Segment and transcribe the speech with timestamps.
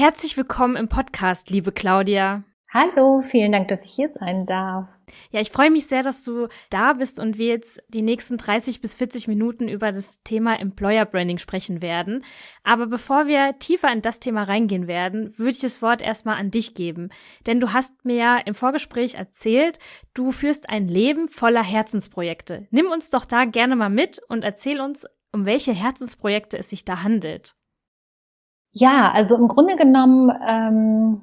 [0.00, 2.42] Herzlich willkommen im Podcast, liebe Claudia.
[2.72, 4.88] Hallo, vielen Dank, dass ich hier sein darf.
[5.30, 8.80] Ja, ich freue mich sehr, dass du da bist und wir jetzt die nächsten 30
[8.80, 12.24] bis 40 Minuten über das Thema Employer Branding sprechen werden.
[12.64, 16.50] Aber bevor wir tiefer in das Thema reingehen werden, würde ich das Wort erstmal an
[16.50, 17.10] dich geben.
[17.46, 19.78] Denn du hast mir ja im Vorgespräch erzählt,
[20.14, 22.68] du führst ein Leben voller Herzensprojekte.
[22.70, 26.86] Nimm uns doch da gerne mal mit und erzähl uns, um welche Herzensprojekte es sich
[26.86, 27.54] da handelt.
[28.72, 31.22] Ja, also im Grunde genommen, ähm,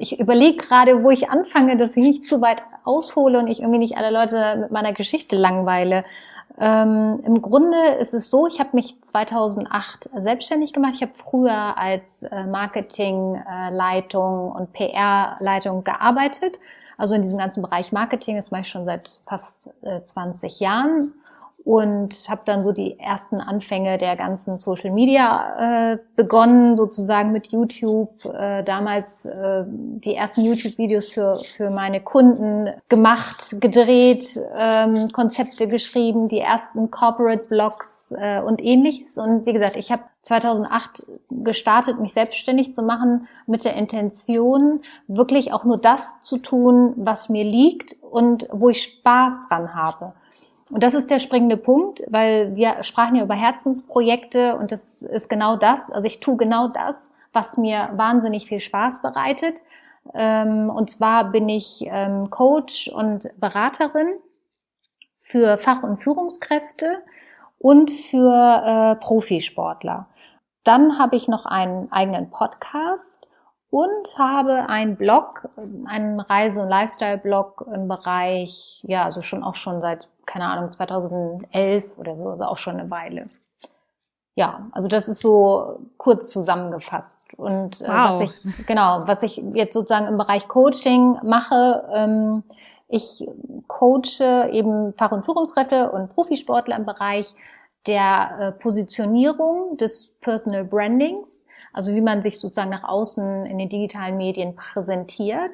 [0.00, 3.78] ich überlege gerade, wo ich anfange, dass ich nicht zu weit aushole und ich irgendwie
[3.78, 6.04] nicht alle Leute mit meiner Geschichte langweile.
[6.58, 10.94] Ähm, Im Grunde ist es so, ich habe mich 2008 selbstständig gemacht.
[10.94, 16.58] Ich habe früher als äh, Marketingleitung und PR-Leitung gearbeitet.
[16.96, 21.12] Also in diesem ganzen Bereich Marketing, das mache ich schon seit fast äh, 20 Jahren
[21.66, 27.48] und habe dann so die ersten Anfänge der ganzen Social Media äh, begonnen, sozusagen mit
[27.48, 28.24] YouTube.
[28.24, 36.28] Äh, damals äh, die ersten YouTube-Videos für, für meine Kunden gemacht, gedreht, ähm, Konzepte geschrieben,
[36.28, 39.18] die ersten Corporate-Blogs äh, und ähnliches.
[39.18, 45.52] Und wie gesagt, ich habe 2008 gestartet, mich selbstständig zu machen mit der Intention, wirklich
[45.52, 50.12] auch nur das zu tun, was mir liegt und wo ich Spaß dran habe.
[50.70, 55.28] Und das ist der springende Punkt, weil wir sprachen ja über Herzensprojekte und das ist
[55.28, 55.90] genau das.
[55.90, 59.62] Also ich tue genau das, was mir wahnsinnig viel Spaß bereitet.
[60.14, 64.16] Ähm, und zwar bin ich ähm, Coach und Beraterin
[65.16, 67.02] für Fach- und Führungskräfte
[67.58, 70.08] und für äh, Profisportler.
[70.64, 73.26] Dann habe ich noch einen eigenen Podcast
[73.70, 75.48] und habe einen Blog,
[75.86, 81.98] einen Reise- und Lifestyle-Blog im Bereich, ja, also schon auch schon seit keine Ahnung, 2011
[81.98, 83.28] oder so, also auch schon eine Weile.
[84.34, 87.32] Ja, also das ist so kurz zusammengefasst.
[87.38, 88.20] Und äh, wow.
[88.20, 92.42] was ich, genau, was ich jetzt sozusagen im Bereich Coaching mache, ähm,
[92.88, 93.26] ich
[93.66, 97.34] coache eben Fach- und Führungskräfte und Profisportler im Bereich
[97.86, 103.68] der äh, Positionierung des Personal Brandings, also wie man sich sozusagen nach außen in den
[103.68, 105.52] digitalen Medien präsentiert,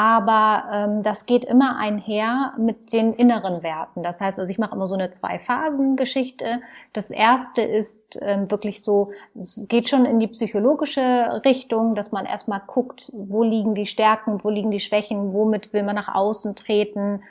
[0.00, 4.02] aber ähm, das geht immer einher mit den inneren Werten.
[4.02, 6.62] Das heißt, also ich mache immer so eine Zwei-Phasen-Geschichte.
[6.94, 12.24] Das erste ist ähm, wirklich so, es geht schon in die psychologische Richtung, dass man
[12.24, 16.56] erstmal guckt, wo liegen die Stärken, wo liegen die Schwächen, womit will man nach außen
[16.56, 17.22] treten.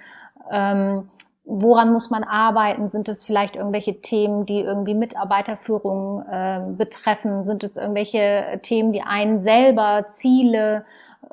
[0.51, 1.09] Ähm,
[1.43, 2.89] woran muss man arbeiten?
[2.89, 7.45] Sind es vielleicht irgendwelche Themen, die irgendwie Mitarbeiterführung äh, betreffen?
[7.45, 10.85] Sind es irgendwelche Themen, die einen selber Ziele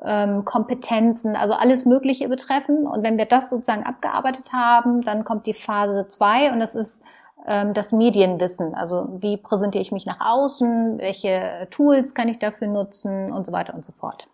[0.03, 2.87] ähm, Kompetenzen, also alles Mögliche betreffen.
[2.87, 7.01] Und wenn wir das sozusagen abgearbeitet haben, dann kommt die Phase zwei und das ist
[7.45, 8.75] ähm, das Medienwissen.
[8.75, 13.51] Also wie präsentiere ich mich nach außen, welche Tools kann ich dafür nutzen und so
[13.51, 14.27] weiter und so fort.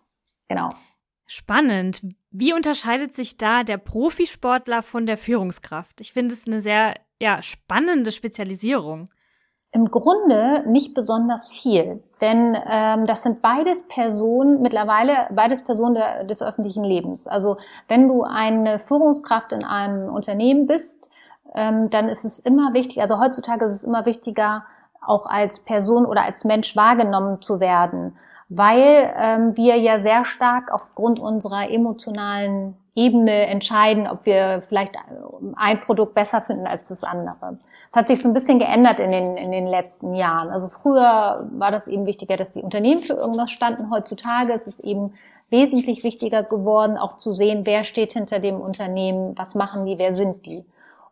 [0.48, 0.68] Genau.
[1.26, 2.02] Spannend.
[2.30, 6.00] Wie unterscheidet sich da der Profisportler von der Führungskraft?
[6.00, 9.08] Ich finde es eine sehr ja, spannende Spezialisierung.
[9.72, 16.22] Im Grunde nicht besonders viel, denn ähm, das sind beides Personen, mittlerweile beides Personen der,
[16.22, 17.26] des öffentlichen Lebens.
[17.26, 17.56] Also
[17.88, 21.08] wenn du eine Führungskraft in einem Unternehmen bist,
[21.56, 24.64] ähm, dann ist es immer wichtig, also heutzutage ist es immer wichtiger,
[25.04, 28.16] auch als Person oder als Mensch wahrgenommen zu werden,
[28.56, 34.94] weil ähm, wir ja sehr stark aufgrund unserer emotionalen Ebene entscheiden, ob wir vielleicht
[35.56, 37.58] ein Produkt besser finden als das andere.
[37.90, 40.50] Es hat sich so ein bisschen geändert in den, in den letzten Jahren.
[40.50, 43.90] Also früher war das eben wichtiger, dass die Unternehmen für irgendwas standen.
[43.90, 45.14] Heutzutage ist es eben
[45.50, 50.14] wesentlich wichtiger geworden, auch zu sehen, wer steht hinter dem Unternehmen, was machen die, wer
[50.14, 50.64] sind die.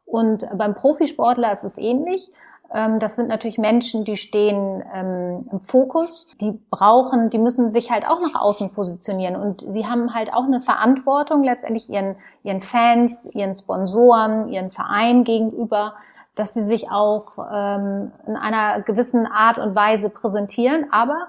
[0.04, 2.30] Und beim Profisportler ist es ähnlich.
[2.72, 7.90] Ähm, das sind natürlich Menschen, die stehen ähm, im Fokus, die brauchen, die müssen sich
[7.90, 9.36] halt auch nach außen positionieren.
[9.36, 15.24] Und sie haben halt auch eine Verantwortung letztendlich ihren, ihren Fans, ihren Sponsoren, ihren Verein
[15.24, 15.94] gegenüber,
[16.34, 21.28] dass sie sich auch ähm, in einer gewissen Art und Weise präsentieren, aber,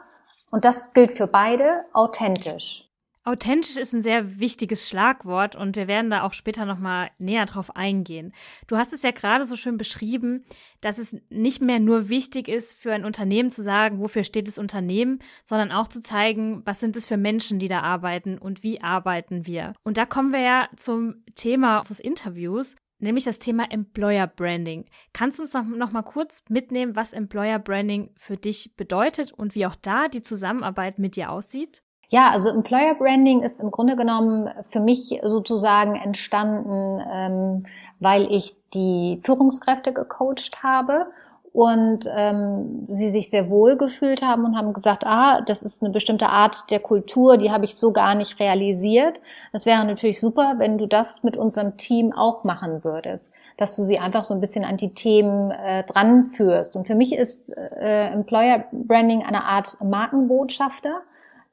[0.50, 2.90] und das gilt für beide, authentisch.
[3.26, 7.74] Authentisch ist ein sehr wichtiges Schlagwort und wir werden da auch später nochmal näher drauf
[7.74, 8.34] eingehen.
[8.68, 10.44] Du hast es ja gerade so schön beschrieben,
[10.82, 14.58] dass es nicht mehr nur wichtig ist, für ein Unternehmen zu sagen, wofür steht das
[14.58, 18.82] Unternehmen, sondern auch zu zeigen, was sind es für Menschen, die da arbeiten und wie
[18.82, 19.72] arbeiten wir.
[19.84, 24.84] Und da kommen wir ja zum Thema unseres Interviews, nämlich das Thema Employer Branding.
[25.14, 29.56] Kannst du uns noch, noch mal kurz mitnehmen, was Employer Branding für dich bedeutet und
[29.56, 31.84] wie auch da die Zusammenarbeit mit dir aussieht?
[32.14, 37.64] Ja, also Employer Branding ist im Grunde genommen für mich sozusagen entstanden, ähm,
[38.00, 41.08] weil ich die Führungskräfte gecoacht habe
[41.54, 45.92] und ähm, sie sich sehr wohl gefühlt haben und haben gesagt, ah, das ist eine
[45.92, 49.20] bestimmte Art der Kultur, die habe ich so gar nicht realisiert.
[49.52, 53.82] Das wäre natürlich super, wenn du das mit unserem Team auch machen würdest, dass du
[53.82, 56.76] sie einfach so ein bisschen an die Themen äh, dran führst.
[56.76, 61.02] Und für mich ist äh, Employer Branding eine Art Markenbotschafter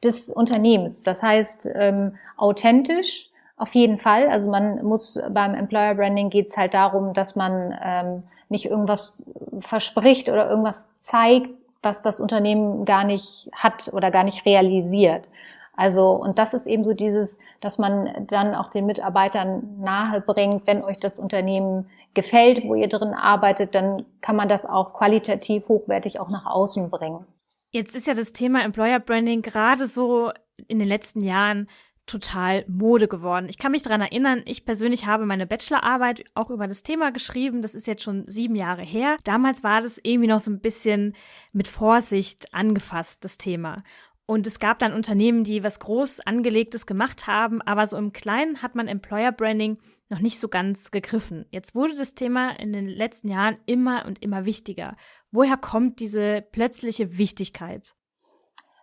[0.02, 1.02] des Unternehmens.
[1.02, 4.28] Das heißt, ähm, authentisch auf jeden Fall.
[4.28, 9.26] Also man muss beim Employer Branding geht es halt darum, dass man ähm, nicht irgendwas
[9.60, 11.50] verspricht oder irgendwas zeigt,
[11.82, 15.30] was das Unternehmen gar nicht hat oder gar nicht realisiert.
[15.76, 20.66] Also, und das ist eben so dieses, dass man dann auch den Mitarbeitern nahe bringt,
[20.66, 25.68] wenn euch das Unternehmen gefällt, wo ihr drin arbeitet, dann kann man das auch qualitativ
[25.68, 27.24] hochwertig auch nach außen bringen.
[27.70, 30.32] Jetzt ist ja das Thema Employer Branding gerade so
[30.66, 31.68] in den letzten Jahren
[32.04, 33.46] total Mode geworden.
[33.48, 37.62] Ich kann mich daran erinnern, ich persönlich habe meine Bachelorarbeit auch über das Thema geschrieben.
[37.62, 39.16] Das ist jetzt schon sieben Jahre her.
[39.22, 41.14] Damals war das irgendwie noch so ein bisschen
[41.52, 43.84] mit Vorsicht angefasst, das Thema.
[44.26, 48.62] Und es gab dann Unternehmen, die was groß angelegtes gemacht haben, aber so im Kleinen
[48.62, 49.78] hat man Employer Branding
[50.08, 51.46] noch nicht so ganz gegriffen.
[51.50, 54.96] Jetzt wurde das Thema in den letzten Jahren immer und immer wichtiger.
[55.32, 57.94] Woher kommt diese plötzliche Wichtigkeit?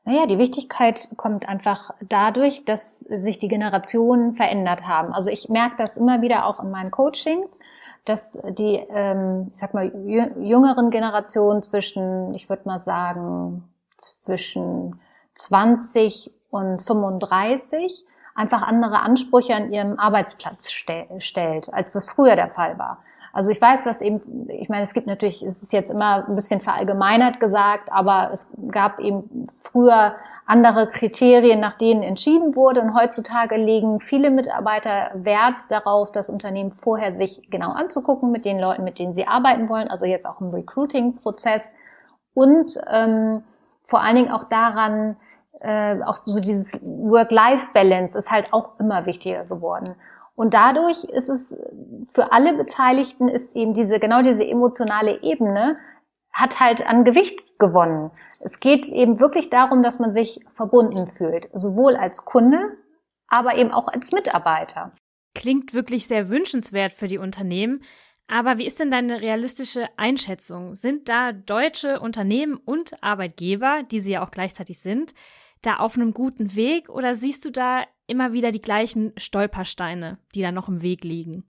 [0.06, 5.14] Naja, die Wichtigkeit kommt einfach dadurch, dass sich die Generationen verändert haben.
[5.14, 7.60] Also ich merke das immer wieder auch in meinen Coachings,
[8.06, 13.68] dass die, ähm, ich sag mal, jüngeren Generationen zwischen, ich würde mal sagen,
[13.98, 14.98] zwischen
[15.34, 18.06] 20 und 35
[18.38, 23.00] einfach andere Ansprüche an ihrem Arbeitsplatz stellt, als das früher der Fall war.
[23.34, 26.36] Also ich weiß, dass eben, ich meine, es gibt natürlich, es ist jetzt immer ein
[26.36, 32.82] bisschen verallgemeinert gesagt, aber es gab eben früher andere Kriterien, nach denen entschieden wurde.
[32.82, 38.60] Und heutzutage legen viele Mitarbeiter Wert darauf, das Unternehmen vorher sich genau anzugucken mit den
[38.60, 39.88] Leuten, mit denen sie arbeiten wollen.
[39.88, 41.72] Also jetzt auch im Recruiting-Prozess.
[42.34, 43.44] Und ähm,
[43.84, 45.18] vor allen Dingen auch daran,
[45.60, 49.96] äh, auch so dieses Work-Life-Balance ist halt auch immer wichtiger geworden.
[50.36, 51.56] Und dadurch ist es
[52.14, 55.78] für alle Beteiligten ist eben diese, genau diese emotionale Ebene
[56.32, 58.12] hat halt an Gewicht gewonnen.
[58.40, 62.78] Es geht eben wirklich darum, dass man sich verbunden fühlt, sowohl als Kunde,
[63.28, 64.92] aber eben auch als Mitarbeiter.
[65.34, 67.82] Klingt wirklich sehr wünschenswert für die Unternehmen.
[68.28, 70.76] Aber wie ist denn deine realistische Einschätzung?
[70.76, 75.14] Sind da deutsche Unternehmen und Arbeitgeber, die sie ja auch gleichzeitig sind,
[75.68, 80.42] da auf einem guten Weg oder siehst du da immer wieder die gleichen Stolpersteine, die
[80.42, 81.44] da noch im Weg liegen?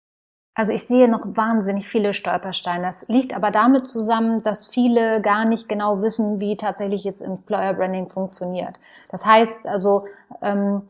[0.54, 2.86] Also ich sehe noch wahnsinnig viele Stolpersteine.
[2.86, 7.74] Das liegt aber damit zusammen, dass viele gar nicht genau wissen, wie tatsächlich jetzt Employer
[7.74, 8.80] Branding funktioniert.
[9.10, 10.06] Das heißt also,
[10.40, 10.82] ähm,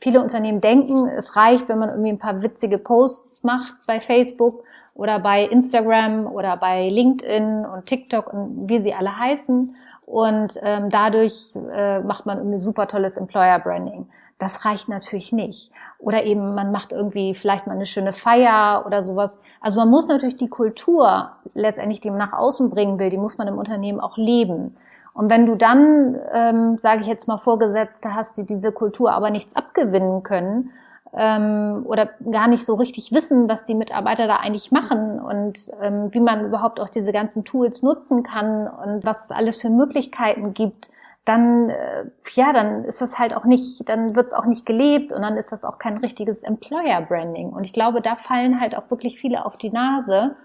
[0.00, 4.64] viele Unternehmen denken, es reicht, wenn man irgendwie ein paar witzige Posts macht bei Facebook
[4.94, 9.72] oder bei Instagram oder bei LinkedIn und TikTok und wie sie alle heißen.
[10.06, 14.08] Und ähm, dadurch äh, macht man irgendwie super tolles Employer Branding.
[14.38, 15.72] Das reicht natürlich nicht.
[15.98, 19.36] Oder eben man macht irgendwie vielleicht mal eine schöne Feier oder sowas.
[19.60, 23.36] Also man muss natürlich die Kultur letztendlich, die man nach außen bringen will, die muss
[23.36, 24.74] man im Unternehmen auch leben.
[25.12, 29.30] Und wenn du dann, ähm, sage ich jetzt mal, Vorgesetzte hast, die diese Kultur aber
[29.30, 30.70] nichts abgewinnen können
[31.14, 36.08] ähm, oder gar nicht so richtig wissen, was die Mitarbeiter da eigentlich machen und ähm,
[36.12, 40.54] wie man überhaupt auch diese ganzen Tools nutzen kann und was es alles für Möglichkeiten
[40.54, 40.90] gibt,
[41.26, 42.04] dann, äh,
[42.34, 45.36] ja, dann ist das halt auch nicht, dann wird es auch nicht gelebt und dann
[45.36, 47.50] ist das auch kein richtiges Employer Branding.
[47.50, 50.36] Und ich glaube, da fallen halt auch wirklich viele auf die Nase,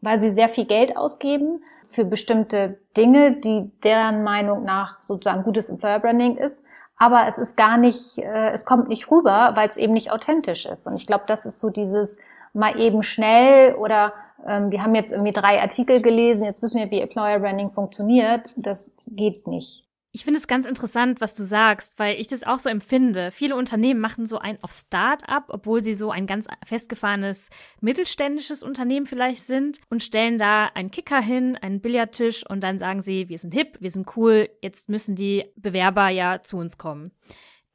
[0.00, 5.68] weil sie sehr viel Geld ausgeben für bestimmte Dinge, die deren Meinung nach sozusagen gutes
[5.68, 6.58] Employer Branding ist.
[7.00, 10.66] Aber es ist gar nicht, äh, es kommt nicht rüber, weil es eben nicht authentisch
[10.66, 10.86] ist.
[10.86, 12.14] Und ich glaube, das ist so dieses
[12.52, 14.12] mal eben schnell oder
[14.46, 18.50] ähm, wir haben jetzt irgendwie drei Artikel gelesen, jetzt wissen wir, wie Employer Branding funktioniert.
[18.54, 19.86] Das geht nicht.
[20.12, 23.30] Ich finde es ganz interessant, was du sagst, weil ich das auch so empfinde.
[23.30, 27.48] Viele Unternehmen machen so ein auf Start-up, obwohl sie so ein ganz festgefahrenes
[27.80, 33.02] mittelständisches Unternehmen vielleicht sind und stellen da einen Kicker hin, einen Billardtisch und dann sagen
[33.02, 37.12] sie, wir sind hip, wir sind cool, jetzt müssen die Bewerber ja zu uns kommen.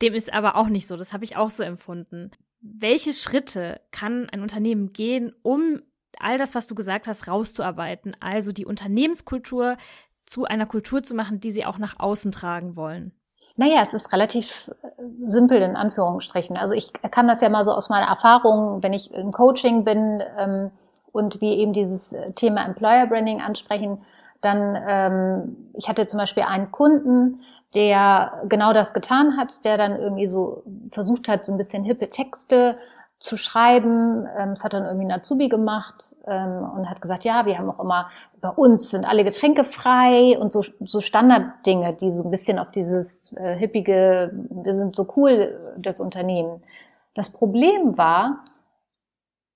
[0.01, 2.32] Dem ist aber auch nicht so, das habe ich auch so empfunden.
[2.60, 5.82] Welche Schritte kann ein Unternehmen gehen, um
[6.20, 8.18] all das, was du gesagt hast, rauszuarbeiten?
[8.20, 9.77] Also die Unternehmenskultur
[10.25, 13.13] zu einer Kultur zu machen, die sie auch nach außen tragen wollen?
[13.58, 16.58] Naja, es ist relativ äh, simpel in Anführungsstrichen.
[16.58, 20.22] Also ich kann das ja mal so aus meiner Erfahrung, wenn ich im Coaching bin
[20.38, 20.72] ähm,
[21.12, 24.00] und wir eben dieses Thema Employer Branding ansprechen,
[24.41, 27.39] dann, ähm, ich hatte zum Beispiel einen Kunden,
[27.74, 32.10] der genau das getan hat, der dann irgendwie so versucht hat, so ein bisschen hippe
[32.10, 32.77] Texte
[33.25, 34.27] zu schreiben.
[34.38, 37.70] Ähm, es hat dann irgendwie ein Azubi gemacht ähm, und hat gesagt, ja, wir haben
[37.70, 42.32] auch immer, bei uns sind alle Getränke frei und so, so Standarddinge, die so ein
[42.32, 46.62] bisschen auf dieses äh, hippige, wir sind so cool, das Unternehmen.
[47.13, 48.46] Das Problem war,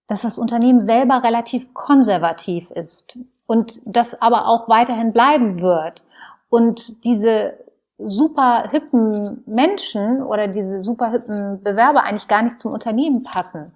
[0.07, 6.05] dass das Unternehmen selber relativ konservativ ist und das aber auch weiterhin bleiben wird.
[6.49, 7.53] Und diese
[7.99, 13.71] super hippen Menschen oder diese super hippen Bewerber eigentlich gar nicht zum Unternehmen passen,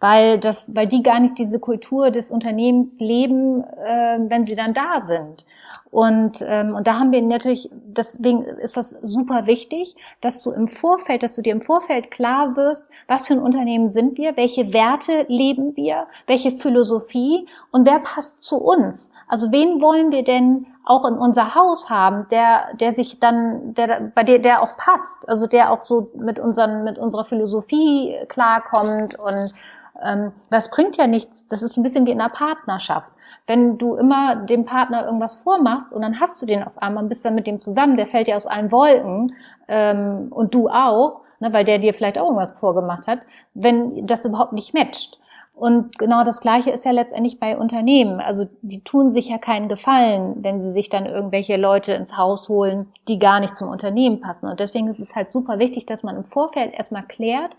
[0.00, 4.74] weil das, weil die gar nicht diese Kultur des Unternehmens leben, äh, wenn sie dann
[4.74, 5.44] da sind.
[5.90, 10.66] Und, ähm, und da haben wir natürlich, deswegen ist das super wichtig, dass du im
[10.66, 14.74] Vorfeld, dass du dir im Vorfeld klar wirst, was für ein Unternehmen sind wir, welche
[14.74, 19.10] Werte leben wir, welche Philosophie und wer passt zu uns.
[19.28, 24.12] Also wen wollen wir denn auch in unser Haus haben, der, der sich dann, der,
[24.14, 29.18] bei der, der auch passt, also der auch so mit unseren, mit unserer Philosophie klarkommt
[29.18, 29.54] und
[30.02, 31.46] ähm, das bringt ja nichts.
[31.48, 33.10] Das ist ein bisschen wie in einer Partnerschaft
[33.48, 37.08] wenn du immer dem Partner irgendwas vormachst und dann hast du den auf einmal und
[37.08, 39.34] bist dann mit dem zusammen, der fällt dir aus allen Wolken
[39.66, 43.20] ähm, und du auch, ne, weil der dir vielleicht auch irgendwas vorgemacht hat,
[43.54, 45.18] wenn das überhaupt nicht matcht.
[45.54, 48.20] Und genau das Gleiche ist ja letztendlich bei Unternehmen.
[48.20, 52.48] Also die tun sich ja keinen Gefallen, wenn sie sich dann irgendwelche Leute ins Haus
[52.48, 54.46] holen, die gar nicht zum Unternehmen passen.
[54.46, 57.56] Und deswegen ist es halt super wichtig, dass man im Vorfeld erstmal klärt,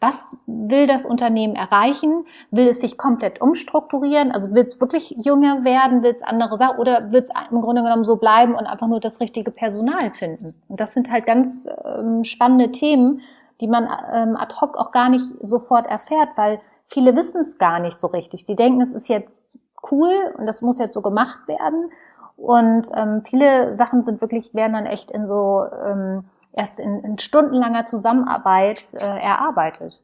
[0.00, 2.24] was will das Unternehmen erreichen?
[2.50, 4.30] Will es sich komplett umstrukturieren?
[4.30, 6.02] Also will es wirklich jünger werden?
[6.02, 6.78] Will es andere Sachen?
[6.78, 10.54] Oder wird es im Grunde genommen so bleiben und einfach nur das richtige Personal finden?
[10.68, 13.20] Und das sind halt ganz ähm, spannende Themen,
[13.60, 17.80] die man ähm, ad hoc auch gar nicht sofort erfährt, weil viele wissen es gar
[17.80, 18.44] nicht so richtig.
[18.44, 19.42] Die denken, es ist jetzt
[19.90, 21.90] cool und das muss jetzt so gemacht werden.
[22.36, 26.24] Und ähm, viele Sachen sind wirklich, werden dann echt in so ähm,
[26.58, 30.02] erst in, in stundenlanger Zusammenarbeit äh, erarbeitet.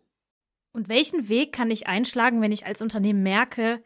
[0.73, 3.83] Und welchen Weg kann ich einschlagen, wenn ich als Unternehmen merke,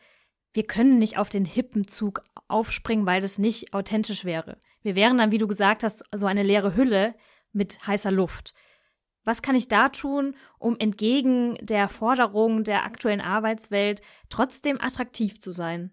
[0.53, 4.59] wir können nicht auf den hippen Zug aufspringen, weil das nicht authentisch wäre?
[4.83, 7.15] Wir wären dann, wie du gesagt hast, so eine leere Hülle
[7.53, 8.55] mit heißer Luft.
[9.25, 15.53] Was kann ich da tun, um entgegen der Forderung der aktuellen Arbeitswelt trotzdem attraktiv zu
[15.53, 15.93] sein?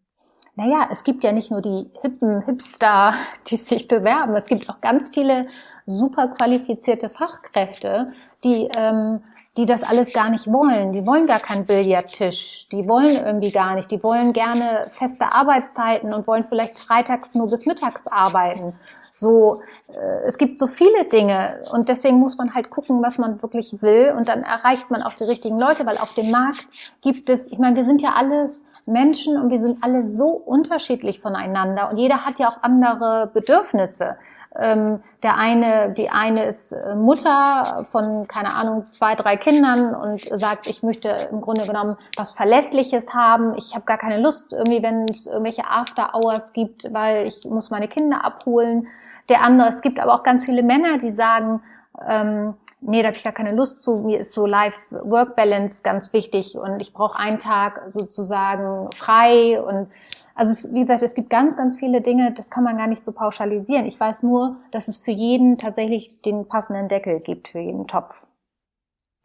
[0.56, 3.14] Naja, es gibt ja nicht nur die hippen Hipster,
[3.48, 5.48] die sich bewerben, es gibt auch ganz viele
[5.86, 8.12] super qualifizierte Fachkräfte,
[8.44, 9.22] die, ähm,
[9.58, 10.92] die das alles gar nicht wollen.
[10.92, 16.14] Die wollen gar keinen Billardtisch, die wollen irgendwie gar nicht, die wollen gerne feste Arbeitszeiten
[16.14, 18.74] und wollen vielleicht freitags nur bis mittags arbeiten.
[19.14, 21.64] So, äh, es gibt so viele Dinge.
[21.72, 24.14] Und deswegen muss man halt gucken, was man wirklich will.
[24.18, 26.68] Und dann erreicht man auch die richtigen Leute, weil auf dem Markt
[27.02, 31.20] gibt es, ich meine, wir sind ja alles Menschen und wir sind alle so unterschiedlich
[31.20, 34.18] voneinander und jeder hat ja auch andere Bedürfnisse.
[34.58, 40.22] Ähm, der eine, die eine ist äh, Mutter von, keine Ahnung, zwei, drei Kindern und
[40.40, 43.56] sagt, ich möchte im Grunde genommen was Verlässliches haben.
[43.58, 47.90] Ich habe gar keine Lust, irgendwie, wenn es irgendwelche After-Hours gibt, weil ich muss meine
[47.90, 48.88] Kinder abholen.
[49.28, 51.62] Der andere, es gibt aber auch ganz viele Männer, die sagen,
[52.08, 52.54] ähm,
[52.86, 53.98] nee, da habe ich gar keine Lust zu.
[53.98, 59.62] Mir ist so Life-Work-Balance ganz wichtig und ich brauche einen Tag sozusagen frei.
[59.62, 59.90] Und
[60.34, 63.02] also es, wie gesagt, es gibt ganz, ganz viele Dinge, das kann man gar nicht
[63.02, 63.86] so pauschalisieren.
[63.86, 68.28] Ich weiß nur, dass es für jeden tatsächlich den passenden Deckel gibt, für jeden Topf.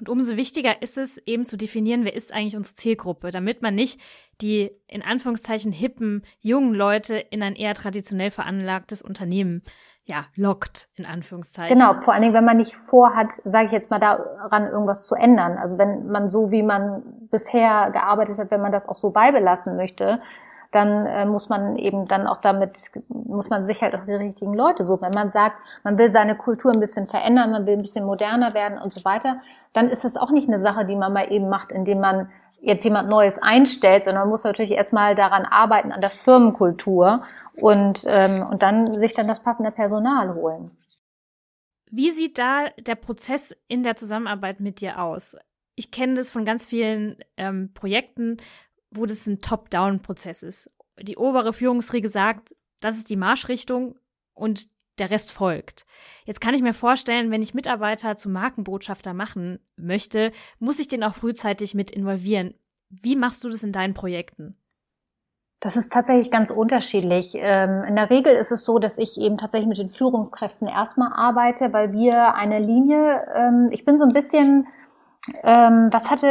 [0.00, 3.74] Und umso wichtiger ist es eben zu definieren, wer ist eigentlich unsere Zielgruppe, damit man
[3.74, 4.00] nicht
[4.40, 9.62] die in Anführungszeichen hippen jungen Leute in ein eher traditionell veranlagtes Unternehmen
[10.10, 11.78] ja, lockt, in Anführungszeichen.
[11.78, 15.14] Genau, vor allen Dingen, wenn man nicht vorhat, sage ich jetzt mal, daran irgendwas zu
[15.14, 15.56] ändern.
[15.56, 19.76] Also wenn man so, wie man bisher gearbeitet hat, wenn man das auch so beibelassen
[19.76, 20.20] möchte,
[20.72, 22.76] dann äh, muss man eben dann auch damit,
[23.08, 25.02] muss man sich halt auch die richtigen Leute suchen.
[25.02, 28.52] Wenn man sagt, man will seine Kultur ein bisschen verändern, man will ein bisschen moderner
[28.52, 29.36] werden und so weiter,
[29.72, 32.28] dann ist es auch nicht eine Sache, die man mal eben macht, indem man
[32.60, 37.22] jetzt jemand Neues einstellt, sondern man muss natürlich erstmal daran arbeiten, an der Firmenkultur
[37.54, 40.70] und, ähm, und dann sich dann das passende Personal holen.
[41.90, 45.36] Wie sieht da der Prozess in der Zusammenarbeit mit dir aus?
[45.74, 48.36] Ich kenne das von ganz vielen ähm, Projekten,
[48.90, 50.70] wo das ein Top-Down-Prozess ist.
[51.00, 53.96] Die obere Führungsriege sagt, das ist die Marschrichtung
[54.34, 55.86] und der Rest folgt.
[56.26, 61.02] Jetzt kann ich mir vorstellen, wenn ich Mitarbeiter zum Markenbotschafter machen möchte, muss ich den
[61.02, 62.54] auch frühzeitig mit involvieren.
[62.90, 64.56] Wie machst du das in deinen Projekten?
[65.60, 67.34] Das ist tatsächlich ganz unterschiedlich.
[67.36, 71.12] Ähm, in der Regel ist es so, dass ich eben tatsächlich mit den Führungskräften erstmal
[71.12, 74.66] arbeite, weil wir eine Linie, ähm, ich bin so ein bisschen,
[75.42, 76.26] ähm, was hatte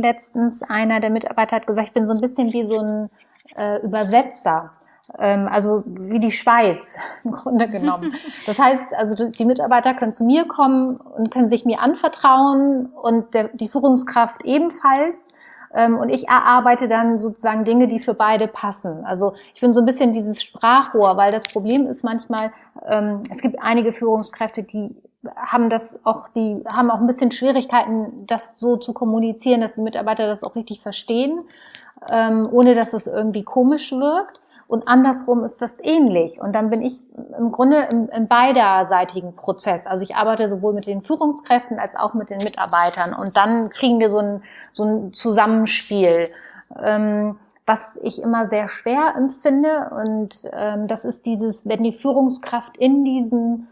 [0.00, 3.10] letztens einer der Mitarbeiter hat gesagt, ich bin so ein bisschen wie so ein
[3.56, 4.70] äh, Übersetzer.
[5.12, 8.14] Also wie die Schweiz im Grunde genommen.
[8.46, 13.34] Das heißt, also die Mitarbeiter können zu mir kommen und können sich mir anvertrauen und
[13.34, 15.32] der, die Führungskraft ebenfalls.
[15.74, 19.04] Ähm, und ich erarbeite dann sozusagen Dinge, die für beide passen.
[19.04, 22.52] Also ich bin so ein bisschen dieses Sprachrohr, weil das Problem ist manchmal,
[22.86, 24.94] ähm, es gibt einige Führungskräfte, die
[25.36, 29.82] haben das auch, die haben auch ein bisschen Schwierigkeiten, das so zu kommunizieren, dass die
[29.82, 31.40] Mitarbeiter das auch richtig verstehen,
[32.10, 34.39] ähm, ohne dass es irgendwie komisch wirkt.
[34.70, 36.40] Und andersrum ist das ähnlich.
[36.40, 37.00] Und dann bin ich
[37.36, 39.84] im Grunde im, im beiderseitigen Prozess.
[39.84, 43.12] Also ich arbeite sowohl mit den Führungskräften als auch mit den Mitarbeitern.
[43.12, 46.28] Und dann kriegen wir so ein, so ein Zusammenspiel.
[46.80, 47.36] Ähm,
[47.66, 49.90] was ich immer sehr schwer empfinde.
[49.90, 53.66] Und ähm, das ist dieses, wenn die Führungskraft in diesen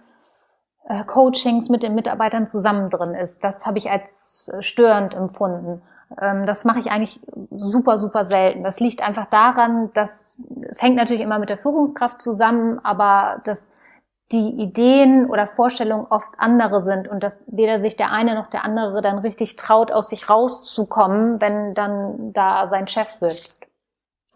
[0.88, 3.44] äh, Coachings mit den Mitarbeitern zusammen drin ist.
[3.44, 5.80] Das habe ich als störend empfunden.
[6.20, 8.64] Ähm, das mache ich eigentlich super, super selten.
[8.64, 13.68] Das liegt einfach daran, dass es hängt natürlich immer mit der Führungskraft zusammen, aber dass
[14.32, 18.64] die Ideen oder Vorstellungen oft andere sind und dass weder sich der eine noch der
[18.64, 23.67] andere dann richtig traut, aus sich rauszukommen, wenn dann da sein Chef sitzt.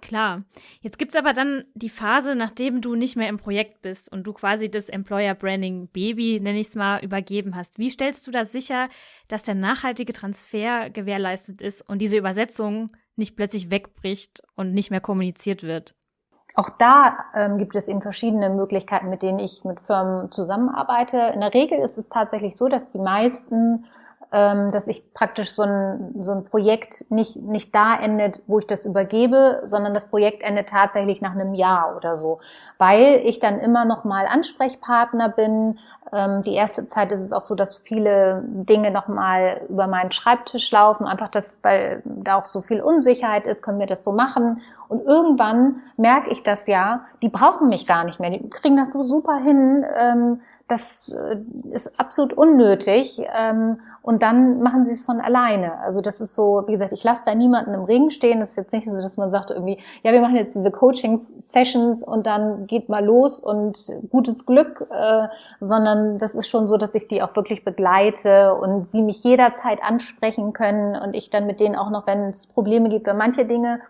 [0.03, 0.43] Klar.
[0.81, 4.33] Jetzt gibt's aber dann die Phase, nachdem du nicht mehr im Projekt bist und du
[4.33, 7.79] quasi das Employer Branding Baby, nenne ich es mal, übergeben hast.
[7.79, 8.89] Wie stellst du da sicher,
[9.29, 15.01] dass der nachhaltige Transfer gewährleistet ist und diese Übersetzung nicht plötzlich wegbricht und nicht mehr
[15.01, 15.95] kommuniziert wird?
[16.55, 21.31] Auch da ähm, gibt es eben verschiedene Möglichkeiten, mit denen ich mit Firmen zusammenarbeite.
[21.33, 23.87] In der Regel ist es tatsächlich so, dass die meisten
[24.33, 28.87] dass ich praktisch so ein, so ein Projekt nicht, nicht da endet, wo ich das
[28.87, 32.41] übergebe, sondern das Projekt endet tatsächlich nach einem Jahr oder so,
[32.79, 35.79] weil ich dann immer noch mal Ansprechpartner bin.
[36.15, 40.13] Ähm, die erste Zeit ist es auch so, dass viele Dinge noch mal über meinen
[40.13, 44.13] Schreibtisch laufen, einfach das, weil da auch so viel Unsicherheit ist, können wir das so
[44.13, 44.63] machen.
[44.89, 48.95] Und irgendwann merke ich das ja, die brauchen mich gar nicht mehr, die kriegen das
[48.95, 49.85] so super hin.
[49.95, 51.37] Ähm, das äh,
[51.71, 53.21] ist absolut unnötig.
[54.03, 55.79] Und dann machen sie es von alleine.
[55.79, 58.41] Also das ist so, wie gesagt, ich lasse da niemanden im Ring stehen.
[58.41, 62.03] Das ist jetzt nicht so, dass man sagt irgendwie, ja, wir machen jetzt diese Coaching-Sessions
[62.03, 63.79] und dann geht mal los und
[64.11, 65.29] gutes Glück, äh,
[65.61, 69.83] sondern das ist schon so, dass ich die auch wirklich begleite und sie mich jederzeit
[69.85, 73.45] ansprechen können und ich dann mit denen auch noch, wenn es Probleme gibt, weil manche
[73.45, 73.81] Dinge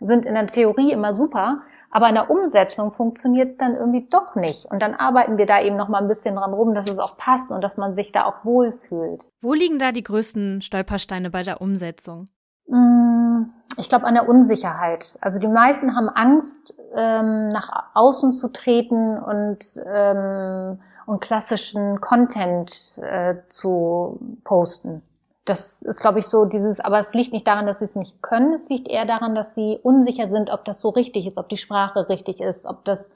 [0.00, 4.34] sind in der Theorie immer super, aber in der Umsetzung funktioniert es dann irgendwie doch
[4.34, 4.64] nicht.
[4.64, 7.18] Und dann arbeiten wir da eben noch mal ein bisschen dran rum, dass es auch
[7.18, 9.28] passt und dass man sich da auch wohlfühlt.
[9.42, 12.24] Wo liegen da die größten Stolpersteine bei der Umsetzung?
[12.66, 13.42] Mm,
[13.76, 15.18] ich glaube an der Unsicherheit.
[15.20, 19.58] Also die meisten haben Angst, ähm, nach außen zu treten und,
[19.94, 25.02] ähm, und klassischen Content äh, zu posten
[25.44, 28.22] das ist, glaube ich, so dieses, aber es liegt nicht daran, dass sie es nicht
[28.22, 31.48] können, es liegt eher daran, dass sie unsicher sind, ob das so richtig ist, ob
[31.48, 33.10] die Sprache richtig ist, ob das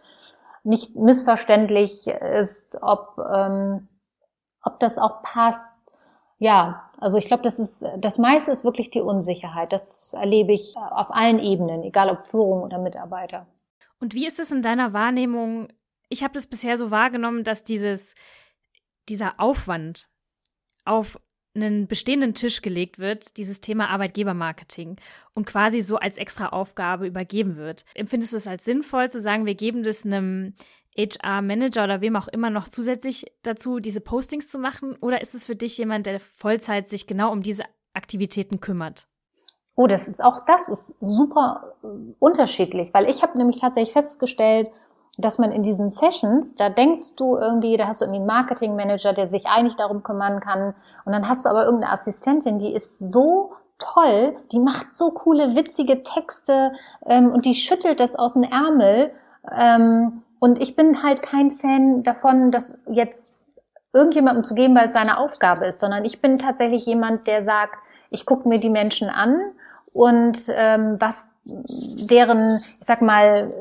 [0.64, 3.88] nicht missverständlich ist, ob, ähm,
[4.62, 5.76] ob das auch passt.
[6.38, 9.72] Ja, also ich glaube, das ist das meiste ist wirklich die Unsicherheit.
[9.72, 13.46] Das erlebe ich auf allen Ebenen, egal ob Führung oder Mitarbeiter.
[14.00, 15.68] Und wie ist es in deiner Wahrnehmung?
[16.08, 18.14] Ich habe das bisher so wahrgenommen, dass dieses
[19.08, 20.08] dieser Aufwand
[20.84, 21.18] auf
[21.56, 24.96] einen bestehenden Tisch gelegt wird, dieses Thema Arbeitgebermarketing
[25.34, 27.84] und quasi so als extra Aufgabe übergeben wird.
[27.94, 30.54] Empfindest du es als sinnvoll zu sagen, wir geben das einem
[30.96, 34.96] HR-Manager oder wem auch immer noch zusätzlich dazu, diese Postings zu machen?
[35.00, 39.06] Oder ist es für dich jemand, der Vollzeit sich genau um diese Aktivitäten kümmert?
[39.74, 41.86] Oh, das ist auch das ist super äh,
[42.18, 44.68] unterschiedlich, weil ich habe nämlich tatsächlich festgestellt,
[45.16, 49.12] dass man in diesen Sessions, da denkst du irgendwie, da hast du irgendwie einen Marketingmanager,
[49.12, 50.74] der sich eigentlich darum kümmern kann.
[51.04, 55.54] Und dann hast du aber irgendeine Assistentin, die ist so toll, die macht so coole,
[55.54, 56.72] witzige Texte
[57.06, 59.12] ähm, und die schüttelt das aus dem Ärmel.
[59.50, 63.34] Ähm, und ich bin halt kein Fan davon, das jetzt
[63.92, 67.76] irgendjemandem zu geben, weil es seine Aufgabe ist, sondern ich bin tatsächlich jemand, der sagt,
[68.10, 69.40] ich gucke mir die Menschen an
[69.92, 73.52] und ähm, was deren, ich sag mal,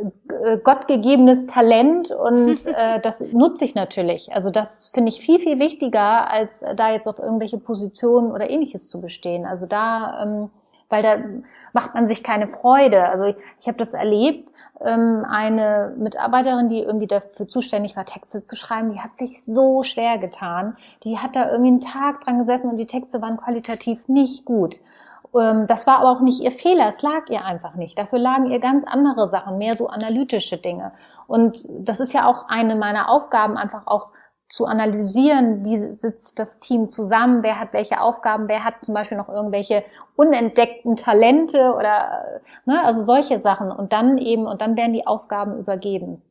[0.44, 4.34] äh, gottgegebenes Talent und äh, das nutze ich natürlich.
[4.34, 8.90] Also das finde ich viel, viel wichtiger, als da jetzt auf irgendwelche Positionen oder ähnliches
[8.90, 9.46] zu bestehen.
[9.46, 10.50] Also da, ähm,
[10.90, 11.18] weil da
[11.74, 13.08] macht man sich keine Freude.
[13.10, 18.44] Also ich, ich habe das erlebt, ähm, eine Mitarbeiterin, die irgendwie dafür zuständig war, Texte
[18.44, 20.76] zu schreiben, die hat sich so schwer getan.
[21.04, 24.78] Die hat da irgendwie einen Tag dran gesessen und die Texte waren qualitativ nicht gut.
[25.36, 27.98] Ähm, das war aber auch nicht ihr Fehler, es lag ihr einfach nicht.
[27.98, 30.94] Dafür lagen ihr ganz andere Sachen, mehr so analytische Dinge.
[31.28, 34.12] Und das ist ja auch eine meiner Aufgaben, einfach auch
[34.48, 39.18] zu analysieren, wie sitzt das Team zusammen, wer hat welche Aufgaben, wer hat zum Beispiel
[39.18, 39.84] noch irgendwelche
[40.16, 45.58] unentdeckten Talente oder ne, also solche Sachen und dann eben und dann werden die Aufgaben
[45.58, 46.22] übergeben.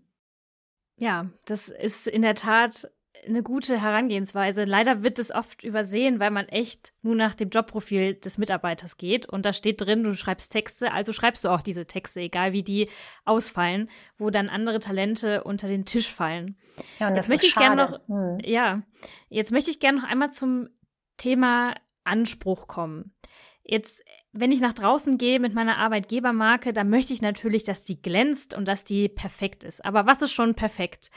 [0.97, 2.89] Ja, das ist in der Tat
[3.27, 4.65] eine gute Herangehensweise.
[4.65, 9.27] Leider wird es oft übersehen, weil man echt nur nach dem Jobprofil des Mitarbeiters geht
[9.27, 12.63] und da steht drin, du schreibst Texte, also schreibst du auch diese Texte, egal wie
[12.63, 12.89] die
[13.25, 16.57] ausfallen, wo dann andere Talente unter den Tisch fallen.
[16.99, 18.39] Ja, und jetzt möchte ich gerne noch, hm.
[18.45, 18.83] ja,
[19.29, 20.69] jetzt möchte ich gerne noch einmal zum
[21.17, 23.15] Thema Anspruch kommen.
[23.63, 28.03] Jetzt, wenn ich nach draußen gehe mit meiner Arbeitgebermarke, dann möchte ich natürlich, dass die
[28.03, 29.85] glänzt und dass die perfekt ist.
[29.85, 31.11] Aber was ist schon perfekt?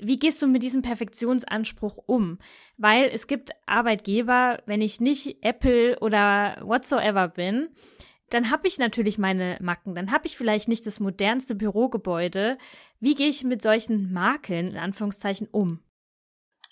[0.00, 2.38] Wie gehst du mit diesem Perfektionsanspruch um?
[2.76, 7.68] Weil es gibt Arbeitgeber, wenn ich nicht Apple oder whatsoever bin,
[8.30, 12.58] dann habe ich natürlich meine Macken, dann habe ich vielleicht nicht das modernste Bürogebäude.
[12.98, 15.80] Wie gehe ich mit solchen Makeln in Anführungszeichen um?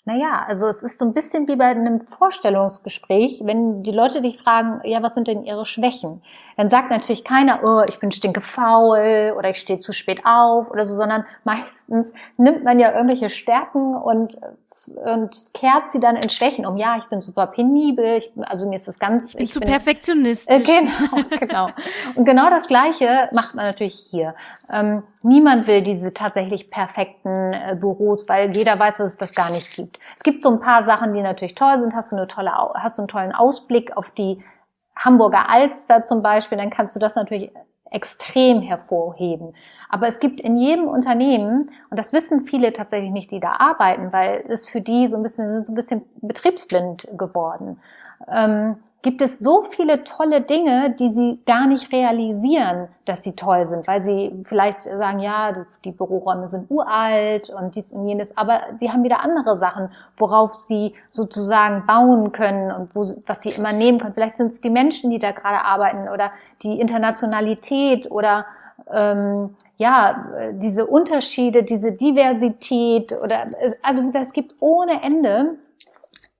[0.07, 4.37] Naja, also es ist so ein bisschen wie bei einem Vorstellungsgespräch, wenn die Leute dich
[4.37, 6.21] fragen, ja, was sind denn ihre Schwächen?
[6.57, 10.85] Dann sagt natürlich keiner, oh, ich bin stinkefaul oder ich stehe zu spät auf oder
[10.85, 14.37] so, sondern meistens nimmt man ja irgendwelche Stärken und
[14.87, 16.77] und kehrt sie dann in Schwächen um.
[16.77, 19.29] Ja, ich bin super penibel, ich, also mir ist das ganz.
[19.29, 20.55] Ich bin ich zu bin, perfektionistisch.
[20.55, 21.69] Äh, genau, genau.
[22.15, 24.35] Und genau das Gleiche macht man natürlich hier.
[24.69, 29.49] Ähm, niemand will diese tatsächlich perfekten äh, Büros, weil jeder weiß, dass es das gar
[29.49, 29.99] nicht gibt.
[30.15, 31.95] Es gibt so ein paar Sachen, die natürlich toll sind.
[31.95, 34.43] Hast du eine tolle, hast du einen tollen Ausblick auf die
[34.95, 37.51] Hamburger Alster zum Beispiel, dann kannst du das natürlich
[37.91, 39.53] extrem hervorheben.
[39.89, 44.11] Aber es gibt in jedem Unternehmen, und das wissen viele tatsächlich nicht, die da arbeiten,
[44.11, 47.79] weil es für die so ein bisschen, so ein bisschen betriebsblind geworden.
[48.27, 53.67] Ähm, gibt es so viele tolle Dinge, die sie gar nicht realisieren, dass sie toll
[53.67, 58.61] sind, weil sie vielleicht sagen, ja, die Büroräume sind uralt und dies und jenes, aber
[58.81, 63.73] die haben wieder andere Sachen, worauf sie sozusagen bauen können und wo, was sie immer
[63.73, 64.15] nehmen können.
[64.15, 66.31] Vielleicht sind es die Menschen, die da gerade arbeiten oder
[66.63, 68.47] die Internationalität oder
[68.91, 73.51] ähm, ja, diese Unterschiede, diese Diversität oder
[73.83, 75.57] also wie gesagt, es gibt ohne Ende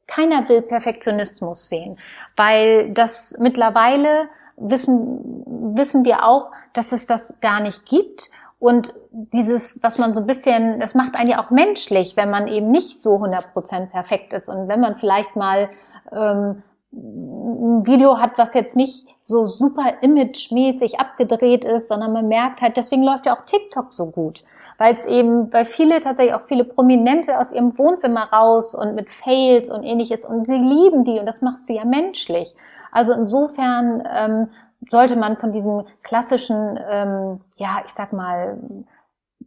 [0.08, 1.98] keiner will Perfektionismus sehen,
[2.36, 5.44] weil das mittlerweile wissen,
[5.76, 8.30] wissen wir auch, dass es das gar nicht gibt.
[8.60, 12.48] Und dieses, was man so ein bisschen, das macht einen ja auch menschlich, wenn man
[12.48, 14.50] eben nicht so 100% perfekt ist.
[14.50, 15.70] Und wenn man vielleicht mal
[16.12, 16.64] ähm,
[16.96, 23.04] Video hat, was jetzt nicht so super imagemäßig abgedreht ist, sondern man merkt halt, deswegen
[23.04, 24.44] läuft ja auch TikTok so gut,
[24.78, 29.10] weil es eben, weil viele tatsächlich auch viele Prominente aus ihrem Wohnzimmer raus und mit
[29.10, 32.56] Fails und ähnliches und sie lieben die und das macht sie ja menschlich.
[32.92, 34.48] Also insofern ähm,
[34.90, 38.58] sollte man von diesem klassischen, ähm, ja, ich sag mal,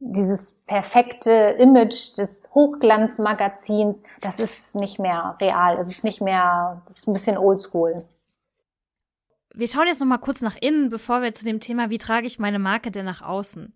[0.00, 5.78] dieses perfekte Image des Hochglanzmagazins, das ist nicht mehr real.
[5.78, 8.04] Es ist nicht mehr, das ist ein bisschen oldschool.
[9.54, 12.26] Wir schauen jetzt noch mal kurz nach innen, bevor wir zu dem Thema, wie trage
[12.26, 13.74] ich meine Marke denn nach außen?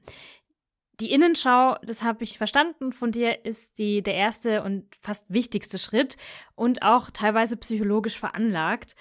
[1.01, 5.79] Die Innenschau, das habe ich verstanden von dir, ist die, der erste und fast wichtigste
[5.79, 6.17] Schritt
[6.55, 8.95] und auch teilweise psychologisch veranlagt.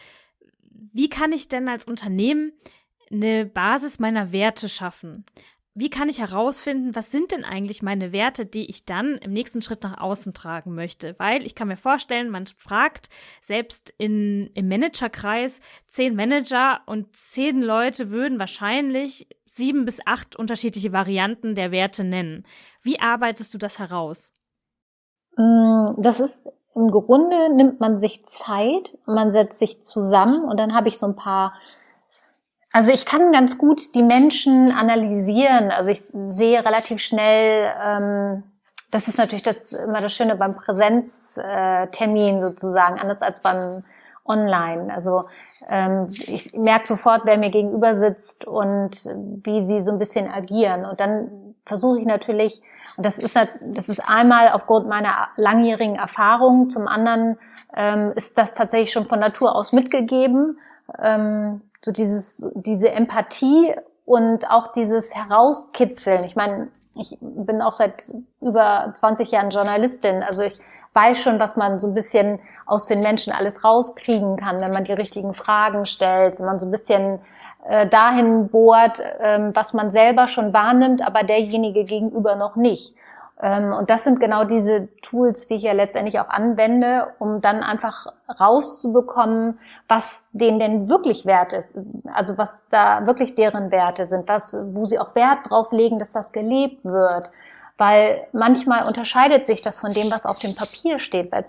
[0.71, 2.53] Wie kann ich denn als Unternehmen
[3.11, 5.25] eine Basis meiner Werte schaffen?
[5.73, 9.61] Wie kann ich herausfinden, was sind denn eigentlich meine Werte, die ich dann im nächsten
[9.61, 11.15] Schritt nach außen tragen möchte?
[11.17, 13.07] Weil ich kann mir vorstellen, man fragt
[13.39, 20.91] selbst in, im Managerkreis zehn Manager und zehn Leute würden wahrscheinlich sieben bis acht unterschiedliche
[20.91, 22.45] Varianten der Werte nennen.
[22.81, 24.33] Wie arbeitest du das heraus?
[25.37, 30.73] Mm, das ist im Grunde nimmt man sich Zeit, man setzt sich zusammen und dann
[30.73, 31.53] habe ich so ein paar
[32.71, 35.71] also ich kann ganz gut die Menschen analysieren.
[35.71, 38.43] Also ich sehe relativ schnell, ähm,
[38.91, 43.83] das ist natürlich das immer das Schöne beim Präsenztermin sozusagen, anders als beim
[44.25, 44.93] Online.
[44.93, 45.25] Also
[45.67, 49.03] ähm, ich merke sofort, wer mir gegenüber sitzt und
[49.43, 50.85] wie sie so ein bisschen agieren.
[50.85, 52.61] Und dann versuche ich natürlich,
[52.97, 57.37] und das ist, das ist einmal aufgrund meiner langjährigen Erfahrung, zum anderen
[57.75, 60.59] ähm, ist das tatsächlich schon von Natur aus mitgegeben.
[61.01, 63.73] Ähm, so dieses, diese Empathie
[64.05, 66.23] und auch dieses Herauskitzeln.
[66.23, 70.59] Ich meine, ich bin auch seit über 20 Jahren Journalistin, also ich
[70.93, 74.83] weiß schon, was man so ein bisschen aus den Menschen alles rauskriegen kann, wenn man
[74.83, 77.19] die richtigen Fragen stellt, wenn man so ein bisschen
[77.67, 82.95] äh, dahin bohrt, ähm, was man selber schon wahrnimmt, aber derjenige gegenüber noch nicht.
[83.41, 87.63] Ähm, und das sind genau diese Tools, die ich ja letztendlich auch anwende, um dann
[87.63, 88.05] einfach
[88.39, 91.69] rauszubekommen, was denen denn wirklich wert ist.
[92.13, 96.11] Also was da wirklich deren Werte sind, was, wo sie auch Wert drauf legen, dass
[96.11, 97.31] das gelebt wird.
[97.77, 101.31] weil manchmal unterscheidet sich das von dem, was auf dem Papier steht.
[101.31, 101.45] Weil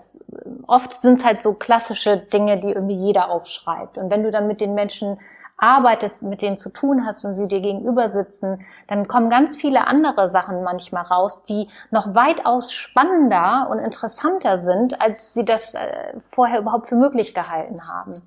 [0.65, 3.99] oft sind es halt so klassische Dinge, die irgendwie jeder aufschreibt.
[3.99, 5.19] Und wenn du dann mit den Menschen
[5.57, 9.87] arbeitest, mit denen zu tun hast und sie dir gegenüber sitzen, dann kommen ganz viele
[9.87, 16.13] andere Sachen manchmal raus, die noch weitaus spannender und interessanter sind, als sie das äh,
[16.31, 18.21] vorher überhaupt für möglich gehalten haben.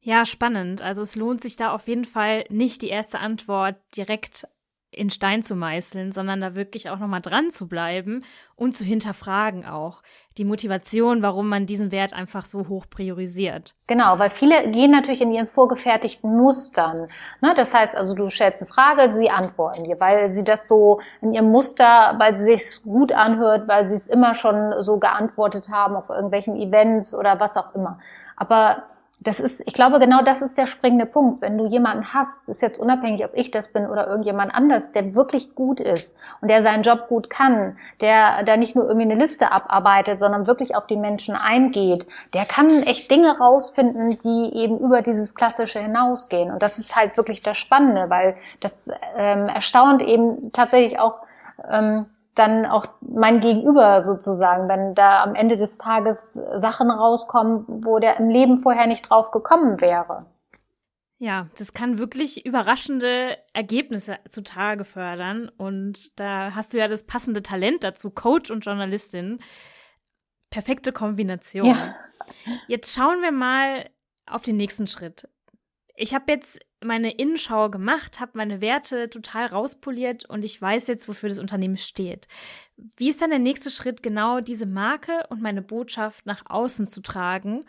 [0.00, 0.80] Ja, spannend.
[0.80, 4.46] Also es lohnt sich da auf jeden Fall nicht die erste Antwort direkt
[4.90, 8.24] in Stein zu meißeln, sondern da wirklich auch nochmal dran zu bleiben
[8.56, 10.02] und zu hinterfragen auch
[10.38, 13.74] die Motivation, warum man diesen Wert einfach so hoch priorisiert.
[13.86, 17.08] Genau, weil viele gehen natürlich in ihren vorgefertigten Mustern.
[17.40, 17.52] Ne?
[17.54, 21.34] Das heißt also, du stellst eine Frage, sie antworten dir, weil sie das so in
[21.34, 25.96] ihrem Muster, weil sie es gut anhört, weil sie es immer schon so geantwortet haben
[25.96, 27.98] auf irgendwelchen Events oder was auch immer.
[28.36, 28.84] Aber
[29.20, 31.42] das ist, ich glaube, genau das ist der springende Punkt.
[31.42, 35.14] Wenn du jemanden hast, ist jetzt unabhängig, ob ich das bin oder irgendjemand anders, der
[35.16, 39.20] wirklich gut ist und der seinen Job gut kann, der da nicht nur irgendwie eine
[39.20, 44.78] Liste abarbeitet, sondern wirklich auf die Menschen eingeht, der kann echt Dinge rausfinden, die eben
[44.78, 46.52] über dieses Klassische hinausgehen.
[46.52, 51.16] Und das ist halt wirklich das Spannende, weil das ähm, erstaunt eben tatsächlich auch,
[51.68, 52.06] ähm,
[52.38, 58.18] dann auch mein Gegenüber sozusagen, wenn da am Ende des Tages Sachen rauskommen, wo der
[58.18, 60.26] im Leben vorher nicht drauf gekommen wäre.
[61.20, 65.50] Ja, das kann wirklich überraschende Ergebnisse zutage fördern.
[65.56, 69.40] Und da hast du ja das passende Talent dazu, Coach und Journalistin.
[70.50, 71.66] Perfekte Kombination.
[71.66, 71.96] Ja.
[72.68, 73.90] Jetzt schauen wir mal
[74.26, 75.28] auf den nächsten Schritt.
[76.00, 81.08] Ich habe jetzt meine Innenschau gemacht, habe meine Werte total rauspoliert und ich weiß jetzt,
[81.08, 82.28] wofür das Unternehmen steht.
[82.96, 87.02] Wie ist dann der nächste Schritt, genau diese Marke und meine Botschaft nach außen zu
[87.02, 87.64] tragen?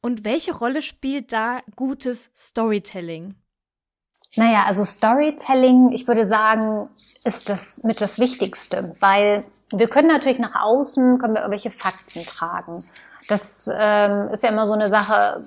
[0.00, 3.34] Und welche Rolle spielt da gutes Storytelling?
[4.34, 6.88] Naja, also Storytelling, ich würde sagen,
[7.24, 12.24] ist das mit das Wichtigste, weil wir können natürlich nach außen, können wir irgendwelche Fakten
[12.24, 12.82] tragen.
[13.28, 15.42] Das ähm, ist ja immer so eine Sache,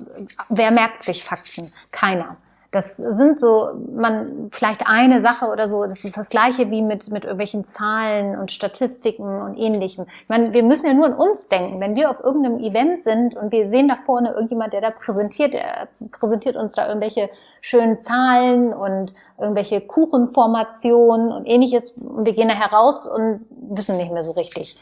[0.49, 1.71] wer merkt sich Fakten?
[1.91, 2.37] Keiner.
[2.71, 7.09] Das sind so, man, vielleicht eine Sache oder so, das ist das Gleiche wie mit,
[7.11, 10.05] mit irgendwelchen Zahlen und Statistiken und ähnlichem.
[10.23, 11.79] Ich meine, wir müssen ja nur an uns denken.
[11.79, 15.53] Wenn wir auf irgendeinem Event sind und wir sehen da vorne irgendjemand, der da präsentiert,
[15.53, 17.29] der präsentiert uns da irgendwelche
[17.61, 24.11] schönen Zahlen und irgendwelche Kuchenformationen und ähnliches und wir gehen da heraus und wissen nicht
[24.11, 24.77] mehr so richtig,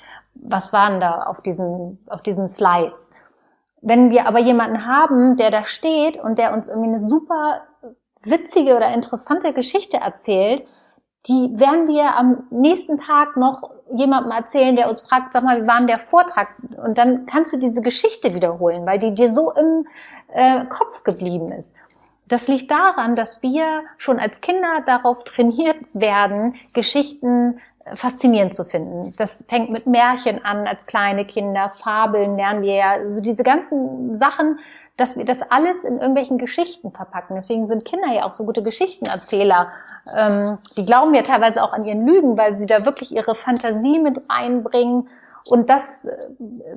[0.48, 3.12] was waren da auf diesen, auf diesen Slides.
[3.82, 7.62] Wenn wir aber jemanden haben, der da steht und der uns irgendwie eine super
[8.24, 10.66] witzige oder interessante Geschichte erzählt,
[11.28, 15.68] die werden wir am nächsten Tag noch jemandem erzählen, der uns fragt, sag mal, wie
[15.68, 16.50] war denn der Vortrag?
[16.84, 19.88] Und dann kannst du diese Geschichte wiederholen, weil die dir so im
[20.34, 21.74] äh, Kopf geblieben ist.
[22.28, 27.60] Das liegt daran, dass wir schon als Kinder darauf trainiert werden, Geschichten
[27.94, 29.14] faszinierend zu finden.
[29.18, 33.44] Das fängt mit Märchen an als kleine Kinder, Fabeln lernen wir ja, so also diese
[33.44, 34.60] ganzen Sachen,
[34.98, 37.36] dass wir das alles in irgendwelchen Geschichten verpacken.
[37.36, 39.70] Deswegen sind Kinder ja auch so gute Geschichtenerzähler.
[40.16, 44.00] Ähm, die glauben ja teilweise auch an ihren Lügen, weil sie da wirklich ihre Fantasie
[44.00, 45.10] mit einbringen.
[45.48, 46.08] Und das,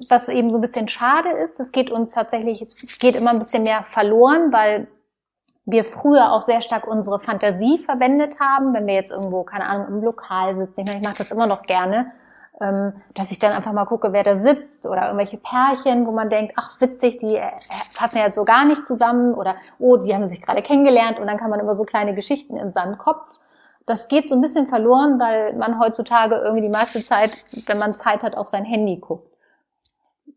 [0.08, 3.38] was eben so ein bisschen schade ist, das geht uns tatsächlich, es geht immer ein
[3.38, 4.88] bisschen mehr verloren, weil
[5.70, 9.88] wir früher auch sehr stark unsere Fantasie verwendet haben, wenn wir jetzt irgendwo, keine Ahnung,
[9.88, 10.80] im Lokal sitzen.
[10.80, 12.10] Ich, meine, ich mache das immer noch gerne,
[12.58, 16.30] ähm, dass ich dann einfach mal gucke, wer da sitzt oder irgendwelche Pärchen, wo man
[16.30, 17.50] denkt, ach witzig, die äh,
[17.94, 21.26] passen ja jetzt so gar nicht zusammen oder oh, die haben sich gerade kennengelernt und
[21.26, 23.38] dann kann man immer so kleine Geschichten in seinem Kopf.
[23.84, 27.92] Das geht so ein bisschen verloren, weil man heutzutage irgendwie die meiste Zeit, wenn man
[27.92, 29.36] Zeit hat, auf sein Handy guckt.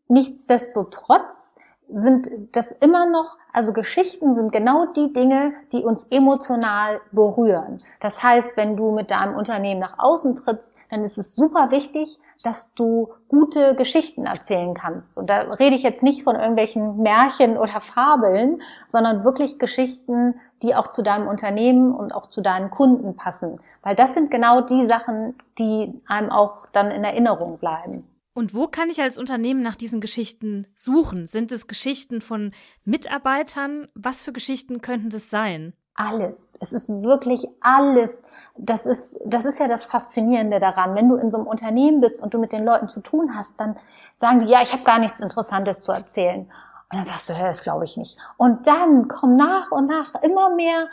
[0.10, 1.51] Nichtsdestotrotz
[1.94, 7.82] sind das immer noch, also Geschichten sind genau die Dinge, die uns emotional berühren.
[8.00, 12.20] Das heißt, wenn du mit deinem Unternehmen nach außen trittst, dann ist es super wichtig,
[12.44, 15.18] dass du gute Geschichten erzählen kannst.
[15.18, 20.76] Und da rede ich jetzt nicht von irgendwelchen Märchen oder Fabeln, sondern wirklich Geschichten, die
[20.76, 23.60] auch zu deinem Unternehmen und auch zu deinen Kunden passen.
[23.84, 28.08] Weil das sind genau die Sachen, die einem auch dann in Erinnerung bleiben.
[28.34, 31.28] Und wo kann ich als Unternehmen nach diesen Geschichten suchen?
[31.28, 32.54] Sind es Geschichten von
[32.86, 33.90] Mitarbeitern?
[33.94, 35.74] Was für Geschichten könnten das sein?
[35.96, 36.52] Alles.
[36.62, 38.24] Es ist wirklich alles.
[38.58, 40.96] Das ist, das ist ja das Faszinierende daran.
[40.96, 43.60] Wenn du in so einem Unternehmen bist und du mit den Leuten zu tun hast,
[43.60, 43.78] dann
[44.18, 46.50] sagen die, ja, ich habe gar nichts Interessantes zu erzählen.
[46.92, 48.18] Und dann sagst du, ja, das glaube ich nicht.
[48.38, 50.88] Und dann kommen nach und nach immer mehr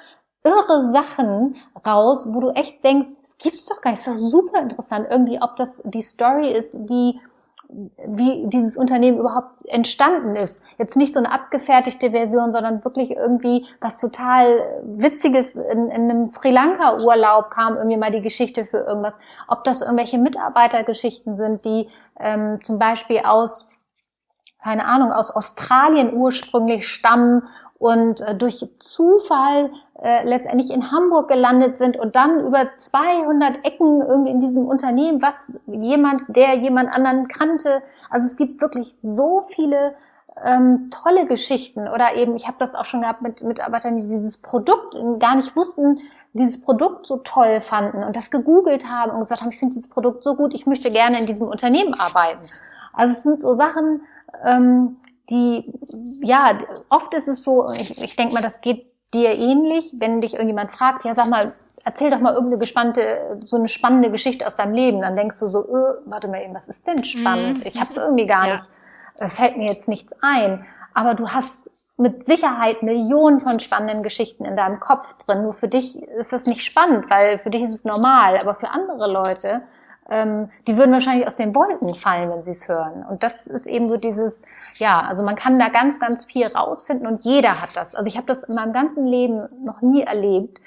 [0.45, 5.07] irre Sachen raus, wo du echt denkst, gibt's doch gar nicht, ist doch super interessant.
[5.11, 7.21] Irgendwie, ob das die Story ist, wie
[7.71, 10.61] wie dieses Unternehmen überhaupt entstanden ist.
[10.79, 15.55] Jetzt nicht so eine abgefertigte Version, sondern wirklich irgendwie was total Witziges.
[15.55, 19.19] In, in einem Sri Lanka-Urlaub kam irgendwie mal die Geschichte für irgendwas.
[19.49, 23.68] Ob das irgendwelche Mitarbeitergeschichten sind, die ähm, zum Beispiel aus
[24.63, 27.43] keine Ahnung, aus Australien ursprünglich stammen
[27.79, 34.01] und äh, durch Zufall äh, letztendlich in Hamburg gelandet sind und dann über 200 Ecken
[34.01, 37.83] irgendwie in diesem Unternehmen, was jemand, der jemand anderen kannte.
[38.11, 39.95] Also es gibt wirklich so viele
[40.45, 44.39] ähm, tolle Geschichten oder eben, ich habe das auch schon gehabt mit Mitarbeitern, die dieses
[44.39, 46.01] Produkt gar nicht wussten,
[46.33, 49.91] dieses Produkt so toll fanden und das gegoogelt haben und gesagt haben, ich finde dieses
[49.91, 52.43] Produkt so gut, ich möchte gerne in diesem Unternehmen arbeiten.
[52.93, 54.03] Also es sind so Sachen,
[55.31, 55.73] die,
[56.23, 60.35] ja, oft ist es so, ich, ich denke mal, das geht dir ähnlich, wenn dich
[60.35, 61.53] irgendjemand fragt, ja, sag mal,
[61.85, 65.01] erzähl doch mal irgendeine gespannte, so eine spannende Geschichte aus deinem Leben.
[65.01, 67.61] Dann denkst du so, öh, warte mal eben, was ist denn spannend?
[67.61, 67.67] Mhm.
[67.67, 68.55] Ich habe irgendwie gar ja.
[68.55, 68.71] nicht,
[69.17, 70.67] äh, fällt mir jetzt nichts ein.
[70.95, 75.43] Aber du hast mit Sicherheit Millionen von spannenden Geschichten in deinem Kopf drin.
[75.43, 78.39] Nur für dich ist das nicht spannend, weil für dich ist es normal.
[78.39, 79.63] Aber für andere Leute
[80.09, 83.05] ähm, die würden wahrscheinlich aus den Wolken fallen, wenn sie es hören.
[83.05, 84.41] Und das ist eben so dieses,
[84.75, 87.95] ja, also man kann da ganz, ganz viel rausfinden und jeder hat das.
[87.95, 90.61] Also ich habe das in meinem ganzen Leben noch nie erlebt,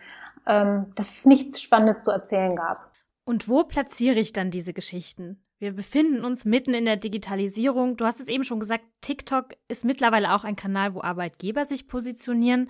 [0.47, 2.91] ähm, dass es nichts Spannendes zu erzählen gab.
[3.25, 5.43] Und wo platziere ich dann diese Geschichten?
[5.59, 7.95] Wir befinden uns mitten in der Digitalisierung.
[7.95, 11.87] Du hast es eben schon gesagt, TikTok ist mittlerweile auch ein Kanal, wo Arbeitgeber sich
[11.87, 12.69] positionieren.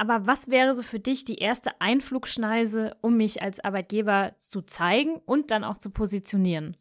[0.00, 5.20] Aber was wäre so für dich die erste Einflugschneise, um mich als Arbeitgeber zu zeigen
[5.26, 6.74] und dann auch zu positionieren?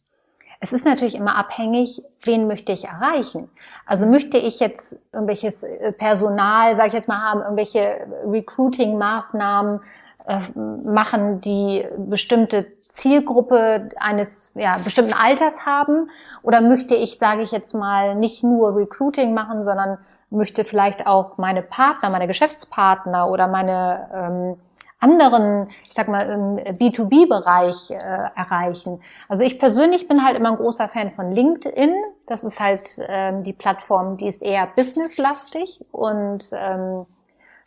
[0.61, 3.49] Es ist natürlich immer abhängig, wen möchte ich erreichen.
[3.85, 9.81] Also möchte ich jetzt irgendwelches äh, Personal, sage ich jetzt mal, haben, irgendwelche Recruiting-Maßnahmen
[10.25, 16.09] äh, machen, die bestimmte Zielgruppe eines ja, bestimmten Alters haben?
[16.41, 19.97] Oder möchte ich, sage ich jetzt mal, nicht nur Recruiting machen, sondern
[20.29, 24.57] möchte vielleicht auch meine Partner, meine Geschäftspartner oder meine ähm,
[24.99, 29.01] anderen, ich sag mal, im B2B-Bereich äh, erreichen.
[29.29, 31.93] Also ich persönlich bin halt immer ein großer Fan von LinkedIn.
[32.27, 37.05] Das ist halt ähm, die Plattform, die ist eher businesslastig und ähm,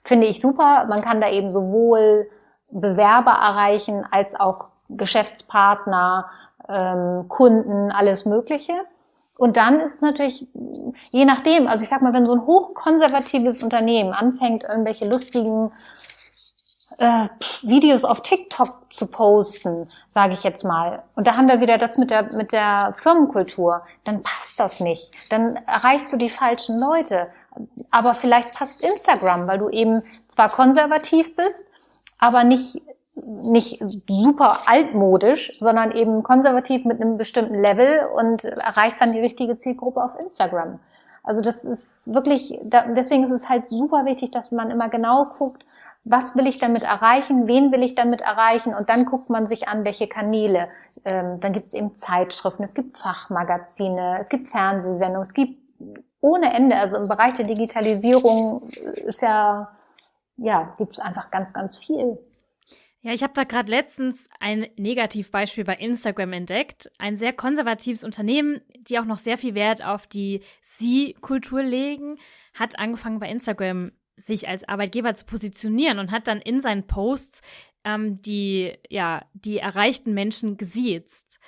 [0.05, 0.87] finde ich super.
[0.89, 2.29] Man kann da eben sowohl
[2.71, 6.29] Bewerber erreichen als auch Geschäftspartner,
[6.69, 8.75] ähm, Kunden, alles Mögliche.
[9.43, 10.47] Und dann ist es natürlich,
[11.11, 15.73] je nachdem, also ich sag mal, wenn so ein hochkonservatives Unternehmen anfängt, irgendwelche lustigen
[16.99, 17.27] äh,
[17.63, 21.99] Videos auf TikTok zu posten, sage ich jetzt mal, und da haben wir wieder das
[21.99, 25.11] mit der, mit der Firmenkultur, dann passt das nicht.
[25.29, 27.27] Dann erreichst du die falschen Leute.
[27.91, 31.67] Aber vielleicht passt Instagram, weil du eben zwar konservativ bist,
[32.17, 32.81] aber nicht
[33.15, 39.59] nicht super altmodisch, sondern eben konservativ mit einem bestimmten Level und erreicht dann die richtige
[39.59, 40.81] Zielgruppe auf Instagram.
[41.23, 45.67] Also das ist wirklich, deswegen ist es halt super wichtig, dass man immer genau guckt,
[46.05, 49.69] was will ich damit erreichen, wen will ich damit erreichen und dann guckt man sich
[49.69, 50.69] an, welche Kanäle.
[51.05, 55.63] Ähm, dann gibt es eben Zeitschriften, es gibt Fachmagazine, es gibt Fernsehsendungen, es gibt
[56.21, 58.69] ohne Ende, also im Bereich der Digitalisierung
[59.07, 59.69] ist ja,
[60.39, 62.19] ja, gibt es einfach ganz, ganz viel.
[63.05, 66.89] Ja, ich habe da gerade letztens ein Negativbeispiel bei Instagram entdeckt.
[66.99, 72.19] Ein sehr konservatives Unternehmen, die auch noch sehr viel Wert auf die Sie-Kultur legen,
[72.55, 77.43] hat angefangen bei Instagram sich als Arbeitgeber zu positionieren und hat dann in seinen Posts
[77.85, 81.41] ähm, die, ja, die erreichten Menschen gesiezt.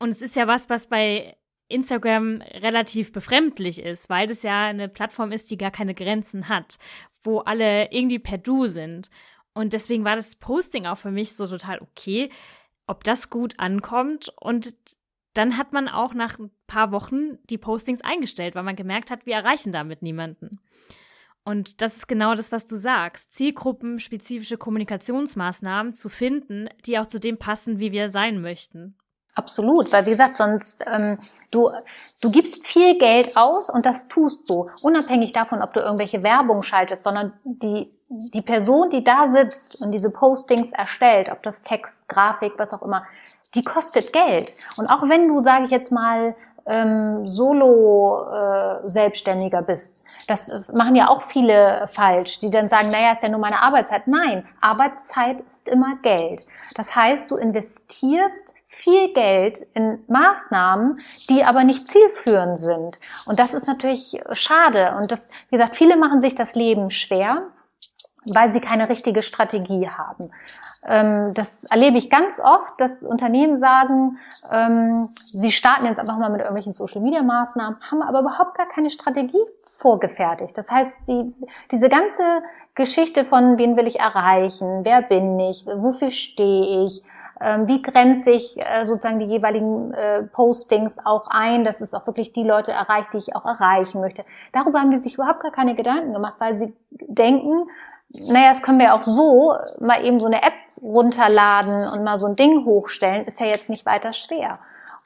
[0.00, 1.36] Und es ist ja was, was bei
[1.68, 6.78] Instagram relativ befremdlich ist, weil das ja eine Plattform ist, die gar keine Grenzen hat,
[7.22, 9.08] wo alle irgendwie per Du sind.
[9.56, 12.28] Und deswegen war das Posting auch für mich so total okay,
[12.86, 14.30] ob das gut ankommt.
[14.38, 14.74] Und
[15.32, 19.24] dann hat man auch nach ein paar Wochen die Postings eingestellt, weil man gemerkt hat,
[19.24, 20.60] wir erreichen damit niemanden.
[21.42, 23.32] Und das ist genau das, was du sagst.
[23.32, 28.98] Zielgruppenspezifische Kommunikationsmaßnahmen zu finden, die auch zu dem passen, wie wir sein möchten.
[29.34, 31.18] Absolut, weil wie gesagt, sonst ähm,
[31.50, 31.70] du
[32.20, 36.62] du gibst viel Geld aus und das tust du unabhängig davon, ob du irgendwelche Werbung
[36.62, 42.08] schaltest, sondern die die Person, die da sitzt und diese Postings erstellt, ob das Text,
[42.08, 43.04] Grafik, was auch immer,
[43.54, 44.52] die kostet Geld.
[44.76, 50.04] Und auch wenn du, sage ich jetzt mal, ähm, Solo-Selbstständiger äh, bist.
[50.26, 54.08] Das machen ja auch viele falsch, die dann sagen, naja, ist ja nur meine Arbeitszeit.
[54.08, 56.44] Nein, Arbeitszeit ist immer Geld.
[56.74, 60.98] Das heißt, du investierst viel Geld in Maßnahmen,
[61.30, 62.98] die aber nicht zielführend sind.
[63.26, 64.96] Und das ist natürlich schade.
[64.98, 67.44] Und das, wie gesagt, viele machen sich das Leben schwer
[68.32, 70.30] weil sie keine richtige Strategie haben.
[70.86, 74.18] Ähm, das erlebe ich ganz oft, dass Unternehmen sagen,
[74.50, 79.44] ähm, sie starten jetzt einfach mal mit irgendwelchen Social-Media-Maßnahmen, haben aber überhaupt gar keine Strategie
[79.62, 80.56] vorgefertigt.
[80.56, 81.34] Das heißt, die,
[81.72, 82.22] diese ganze
[82.74, 87.02] Geschichte von, wen will ich erreichen, wer bin ich, wofür stehe ich,
[87.40, 92.06] ähm, wie grenze ich äh, sozusagen die jeweiligen äh, Postings auch ein, dass es auch
[92.06, 94.24] wirklich die Leute erreicht, die ich auch erreichen möchte.
[94.52, 97.68] Darüber haben die sich überhaupt gar keine Gedanken gemacht, weil sie denken,
[98.08, 102.26] naja, das können wir auch so mal eben so eine App runterladen und mal so
[102.26, 104.58] ein Ding hochstellen, ist ja jetzt nicht weiter schwer.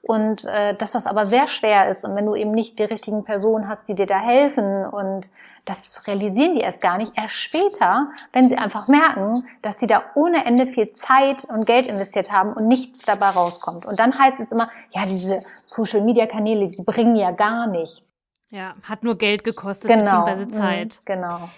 [0.02, 3.22] Und äh, dass das aber sehr schwer ist und wenn du eben nicht die richtigen
[3.24, 5.30] Personen hast, die dir da helfen und
[5.66, 10.02] das realisieren die erst gar nicht, erst später, wenn sie einfach merken, dass sie da
[10.14, 13.84] ohne Ende viel Zeit und Geld investiert haben und nichts dabei rauskommt.
[13.84, 18.02] Und dann heißt es immer, ja, diese Social-Media-Kanäle, die bringen ja gar nicht.
[18.48, 20.24] Ja, hat nur Geld gekostet, genau.
[20.24, 21.00] beziehungsweise mhm, Zeit.
[21.04, 21.50] Genau.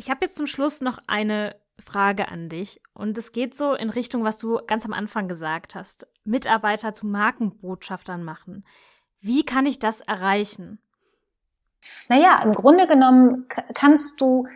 [0.00, 2.80] Ich habe jetzt zum Schluss noch eine Frage an dich.
[2.94, 6.06] Und es geht so in Richtung, was du ganz am Anfang gesagt hast.
[6.24, 8.64] Mitarbeiter zu Markenbotschaftern machen.
[9.20, 10.78] Wie kann ich das erreichen?
[12.08, 14.48] Naja, im Grunde genommen kannst du,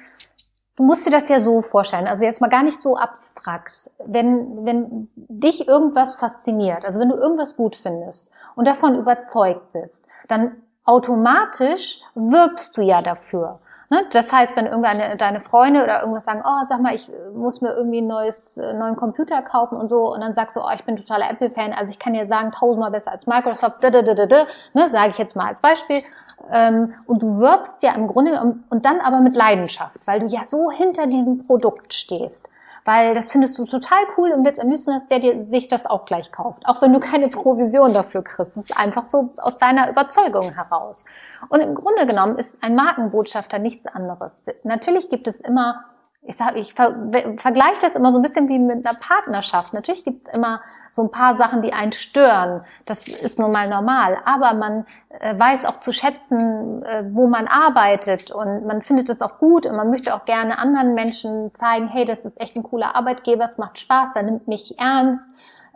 [0.77, 3.91] du musst dir das ja so vorstellen, also jetzt mal gar nicht so abstrakt.
[3.99, 10.07] Wenn, wenn dich irgendwas fasziniert, also wenn du irgendwas gut findest und davon überzeugt bist,
[10.27, 13.61] dann automatisch wirbst du ja dafür.
[13.91, 14.03] Ne?
[14.13, 17.75] Das heißt, wenn irgendeine deine Freunde oder irgendwas sagen, oh, sag mal, ich muss mir
[17.75, 20.85] irgendwie ein neues, äh, neuen Computer kaufen und so, und dann sagst du, oh, ich
[20.85, 24.15] bin totaler Apple-Fan, also ich kann dir sagen, tausendmal besser als Microsoft, da, da, da,
[24.15, 26.03] da, da, ne, sage ich jetzt mal als Beispiel.
[26.51, 30.27] Ähm, und du wirbst ja im Grunde und, und dann aber mit Leidenschaft, weil du
[30.27, 32.49] ja so hinter diesem Produkt stehst
[32.85, 35.87] weil das findest du total cool und willst am liebsten, dass der dir sich das
[35.87, 36.67] auch gleich kauft.
[36.67, 38.57] Auch wenn du keine Provision dafür kriegst.
[38.57, 41.05] Das ist einfach so aus deiner Überzeugung heraus.
[41.49, 44.33] Und im Grunde genommen ist ein Markenbotschafter nichts anderes.
[44.65, 45.85] Natürlich gibt es immer
[46.27, 46.95] ich sage, ich ver
[47.37, 49.75] vergleiche das immer so ein bisschen wie mit einer Partnerschaft.
[49.75, 52.65] Natürlich gibt's immer so ein paar Sachen, die einen stören.
[52.87, 54.17] Das ist nun mal normal.
[54.25, 54.87] Aber man
[55.21, 59.67] äh, weiß auch zu schätzen, äh, wo man arbeitet und man findet es auch gut
[59.67, 63.45] und man möchte auch gerne anderen Menschen zeigen, hey, das ist echt ein cooler Arbeitgeber,
[63.45, 65.25] es macht Spaß, der nimmt mich ernst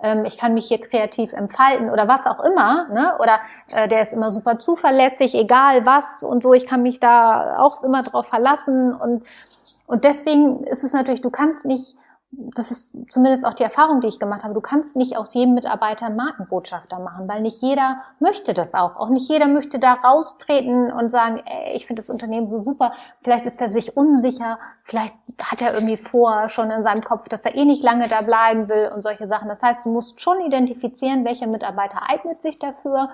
[0.01, 3.17] ähm, ich kann mich hier kreativ entfalten oder was auch immer, ne?
[3.19, 3.41] oder
[3.73, 7.83] äh, der ist immer super zuverlässig, egal was und so, ich kann mich da auch
[7.83, 9.25] immer drauf verlassen und
[9.89, 11.97] und deswegen ist es natürlich, du kannst nicht,
[12.31, 15.55] das ist zumindest auch die Erfahrung, die ich gemacht habe, du kannst nicht aus jedem
[15.55, 18.97] Mitarbeiter Markenbotschafter machen, weil nicht jeder möchte das auch.
[18.97, 22.93] Auch nicht jeder möchte da raustreten und sagen, ey, ich finde das Unternehmen so super.
[23.23, 27.47] Vielleicht ist er sich unsicher, vielleicht hat er irgendwie vor schon in seinem Kopf, dass
[27.47, 29.49] er eh nicht lange da bleiben will und solche Sachen.
[29.49, 33.09] Das heißt, du musst schon identifizieren, welcher Mitarbeiter eignet sich dafür.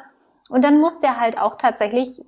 [0.49, 2.21] Und dann muss der halt auch tatsächlich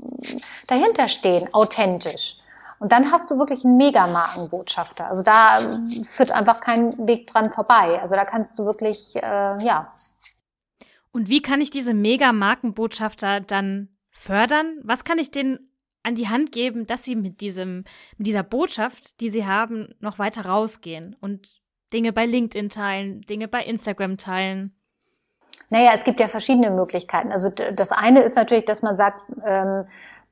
[0.68, 2.38] dahinter stehen, authentisch.
[2.78, 5.06] Und dann hast du wirklich einen Megamarkenbotschafter.
[5.06, 5.60] Also da
[6.04, 8.00] führt einfach kein Weg dran vorbei.
[8.00, 9.92] Also da kannst du wirklich, äh, ja.
[11.10, 14.80] Und wie kann ich diese Megamarkenbotschafter dann fördern?
[14.82, 15.70] Was kann ich denen
[16.02, 17.84] an die Hand geben, dass sie mit diesem,
[18.18, 21.60] mit dieser Botschaft, die sie haben, noch weiter rausgehen und
[21.92, 24.74] Dinge bei LinkedIn teilen, Dinge bei Instagram teilen?
[25.68, 27.32] Naja, es gibt ja verschiedene Möglichkeiten.
[27.32, 29.84] Also das eine ist natürlich, dass man sagt, ähm,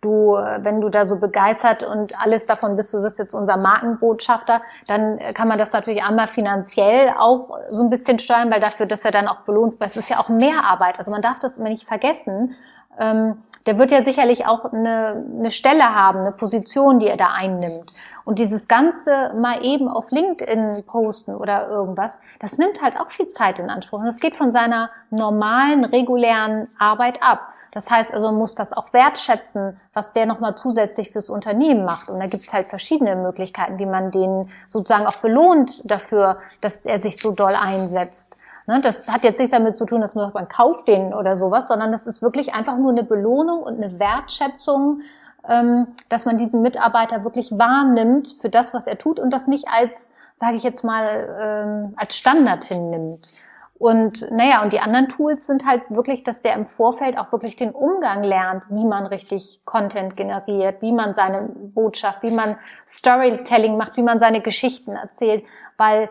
[0.05, 4.63] du, wenn du da so begeistert und alles davon bist, du wirst jetzt unser Markenbotschafter,
[4.87, 9.05] dann kann man das natürlich einmal finanziell auch so ein bisschen steuern, weil dafür, dass
[9.05, 10.99] er dann auch belohnt, weil es ist ja auch mehr Arbeit.
[10.99, 12.55] Also man darf das immer nicht vergessen.
[12.99, 17.33] Ähm, der wird ja sicherlich auch eine, eine Stelle haben, eine Position, die er da
[17.35, 17.93] einnimmt.
[18.25, 23.29] Und dieses Ganze mal eben auf LinkedIn posten oder irgendwas, das nimmt halt auch viel
[23.29, 23.99] Zeit in Anspruch.
[23.99, 27.53] Und das geht von seiner normalen, regulären Arbeit ab.
[27.73, 32.09] Das heißt also, man muss das auch wertschätzen, was der nochmal zusätzlich fürs Unternehmen macht.
[32.09, 36.79] Und da gibt es halt verschiedene Möglichkeiten, wie man den sozusagen auch belohnt dafür, dass
[36.79, 38.35] er sich so doll einsetzt.
[38.67, 41.37] Ne, das hat jetzt nichts damit zu tun, dass man sagt, man kauft den oder
[41.37, 45.01] sowas, sondern das ist wirklich einfach nur eine Belohnung und eine Wertschätzung,
[45.47, 49.67] ähm, dass man diesen Mitarbeiter wirklich wahrnimmt für das, was er tut und das nicht
[49.69, 53.31] als, sage ich jetzt mal, ähm, als Standard hinnimmt.
[53.77, 57.57] Und naja, und die anderen Tools sind halt wirklich, dass der im Vorfeld auch wirklich
[57.57, 62.57] den Umgang lernt, wie man richtig Content generiert, wie man seine Botschaft, wie man
[62.87, 65.45] Storytelling macht, wie man seine Geschichten erzählt,
[65.77, 66.09] weil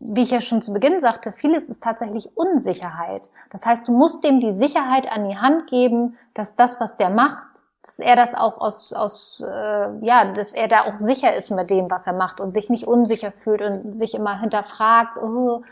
[0.00, 3.30] wie ich ja schon zu Beginn sagte, vieles ist tatsächlich Unsicherheit.
[3.50, 7.10] Das heißt, du musst dem die Sicherheit an die Hand geben, dass das, was der
[7.10, 11.50] macht, dass er das auch aus, aus äh, ja, dass er da auch sicher ist
[11.50, 15.62] mit dem, was er macht und sich nicht unsicher fühlt und sich immer hinterfragt, oh,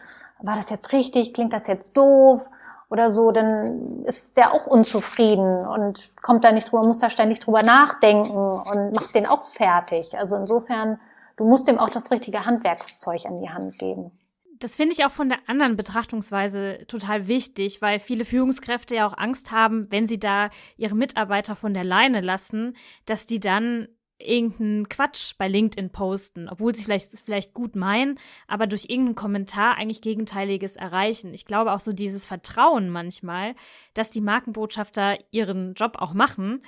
[0.40, 2.48] war das jetzt richtig, klingt das jetzt doof
[2.88, 7.40] oder so, dann ist der auch unzufrieden und kommt da nicht drüber, muss da ständig
[7.40, 10.16] drüber nachdenken und macht den auch fertig.
[10.16, 11.00] Also insofern
[11.36, 14.12] du musst dem auch das richtige Handwerkszeug an die Hand geben.
[14.58, 19.16] Das finde ich auch von der anderen Betrachtungsweise total wichtig, weil viele Führungskräfte ja auch
[19.16, 22.74] Angst haben, wenn sie da ihre Mitarbeiter von der Leine lassen,
[23.04, 28.18] dass die dann irgendeinen Quatsch bei LinkedIn posten, obwohl sie vielleicht, vielleicht gut meinen,
[28.48, 31.34] aber durch irgendeinen Kommentar eigentlich Gegenteiliges erreichen.
[31.34, 33.54] Ich glaube auch so dieses Vertrauen manchmal,
[33.92, 36.62] dass die Markenbotschafter ihren Job auch machen,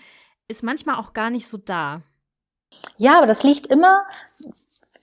[0.47, 2.03] ist manchmal auch gar nicht so da.
[2.97, 4.05] Ja, aber das liegt immer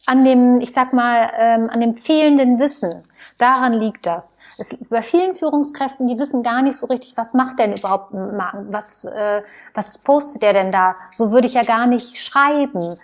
[0.06, 3.04] an dem, ich sag mal, ähm, an dem fehlenden Wissen.
[3.38, 4.24] Daran liegt das.
[4.58, 9.06] Es, bei vielen Führungskräften, die wissen gar nicht so richtig, was macht denn überhaupt was,
[9.06, 9.42] äh,
[9.74, 10.96] was postet der denn da?
[11.12, 12.96] So würde ich ja gar nicht schreiben.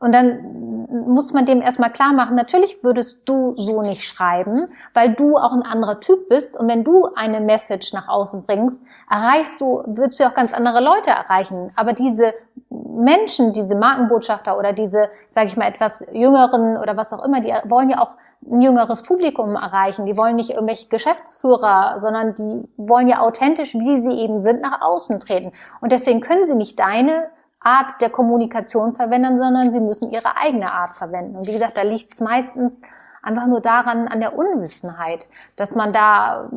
[0.00, 5.14] Und dann muss man dem erstmal klar machen, natürlich würdest du so nicht schreiben, weil
[5.14, 6.56] du auch ein anderer Typ bist.
[6.56, 10.80] Und wenn du eine Message nach außen bringst, erreichst du, würdest du auch ganz andere
[10.80, 11.70] Leute erreichen.
[11.76, 12.32] Aber diese
[12.70, 17.52] Menschen, diese Markenbotschafter oder diese, sage ich mal, etwas jüngeren oder was auch immer, die
[17.64, 18.16] wollen ja auch
[18.50, 20.06] ein jüngeres Publikum erreichen.
[20.06, 24.80] Die wollen nicht irgendwelche Geschäftsführer, sondern die wollen ja authentisch, wie sie eben sind, nach
[24.80, 25.52] außen treten.
[25.80, 27.28] Und deswegen können sie nicht deine
[27.60, 31.36] Art der Kommunikation verwenden, sondern sie müssen ihre eigene Art verwenden.
[31.36, 32.80] Und wie gesagt, da liegt es meistens
[33.22, 36.50] einfach nur daran, an der Unwissenheit, dass man da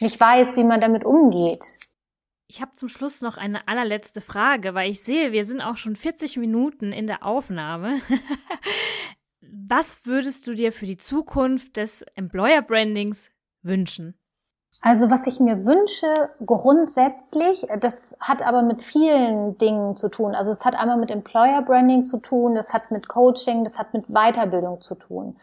[0.00, 1.64] nicht weiß, wie man damit umgeht.
[2.48, 5.96] Ich habe zum Schluss noch eine allerletzte Frage, weil ich sehe, wir sind auch schon
[5.96, 7.98] 40 Minuten in der Aufnahme.
[9.40, 13.30] Was würdest du dir für die Zukunft des Employer Brandings
[13.62, 14.21] wünschen?
[14.84, 20.34] Also was ich mir wünsche, grundsätzlich, das hat aber mit vielen Dingen zu tun.
[20.34, 23.94] Also es hat einmal mit Employer Branding zu tun, das hat mit Coaching, das hat
[23.94, 25.36] mit Weiterbildung zu tun.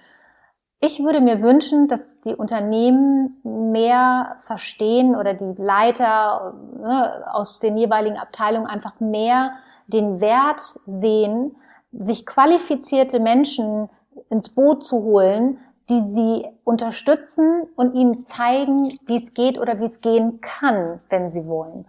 [0.82, 7.78] Ich würde mir wünschen, dass die Unternehmen mehr verstehen oder die Leiter ne, aus den
[7.78, 9.54] jeweiligen Abteilungen einfach mehr
[9.88, 11.56] den Wert sehen,
[11.94, 13.90] sich qualifizierte Menschen
[14.30, 15.60] ins Boot zu holen,
[15.90, 21.32] die sie unterstützen und ihnen zeigen, wie es geht oder wie es gehen kann, wenn
[21.32, 21.86] sie wollen.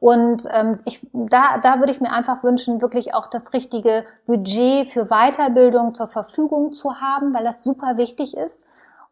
[0.00, 4.92] Und ähm, ich, da, da würde ich mir einfach wünschen, wirklich auch das richtige Budget
[4.92, 8.60] für Weiterbildung zur Verfügung zu haben, weil das super wichtig ist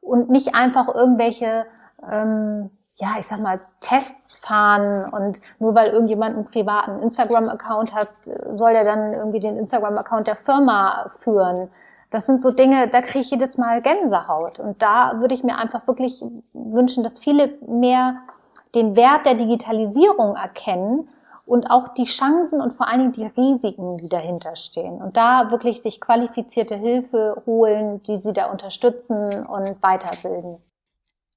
[0.00, 1.66] und nicht einfach irgendwelche
[2.08, 8.08] ähm, ja, ich sag mal, Tests fahren und nur weil irgendjemand einen privaten Instagram-Account hat,
[8.54, 11.68] soll der dann irgendwie den Instagram-Account der Firma führen.
[12.16, 14.58] Das sind so Dinge, da kriege ich jedes Mal Gänsehaut.
[14.58, 18.22] Und da würde ich mir einfach wirklich wünschen, dass viele mehr
[18.74, 21.10] den Wert der Digitalisierung erkennen
[21.44, 25.02] und auch die Chancen und vor allen Dingen die Risiken, die dahinter stehen.
[25.02, 30.56] Und da wirklich sich qualifizierte Hilfe holen, die sie da unterstützen und weiterbilden.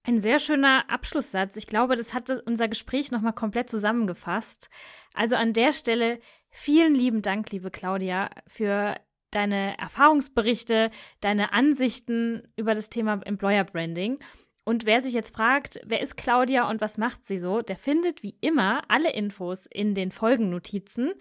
[0.06, 1.58] Ein sehr schöner Abschlusssatz.
[1.58, 4.70] Ich glaube, das hat unser Gespräch nochmal komplett zusammengefasst.
[5.14, 6.20] Also an der Stelle
[6.50, 8.96] vielen lieben Dank, liebe Claudia, für
[9.32, 14.20] deine Erfahrungsberichte, deine Ansichten über das Thema Employer Branding.
[14.66, 18.22] Und wer sich jetzt fragt, wer ist Claudia und was macht sie so, der findet
[18.22, 21.14] wie immer alle Infos in den Folgennotizen.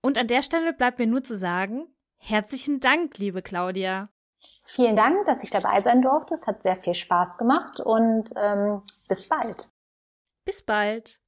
[0.00, 4.08] Und an der Stelle bleibt mir nur zu sagen, herzlichen Dank, liebe Claudia.
[4.64, 6.36] Vielen Dank, dass ich dabei sein durfte.
[6.36, 9.70] Es hat sehr viel Spaß gemacht und ähm, bis bald.
[10.44, 11.20] Bis bald.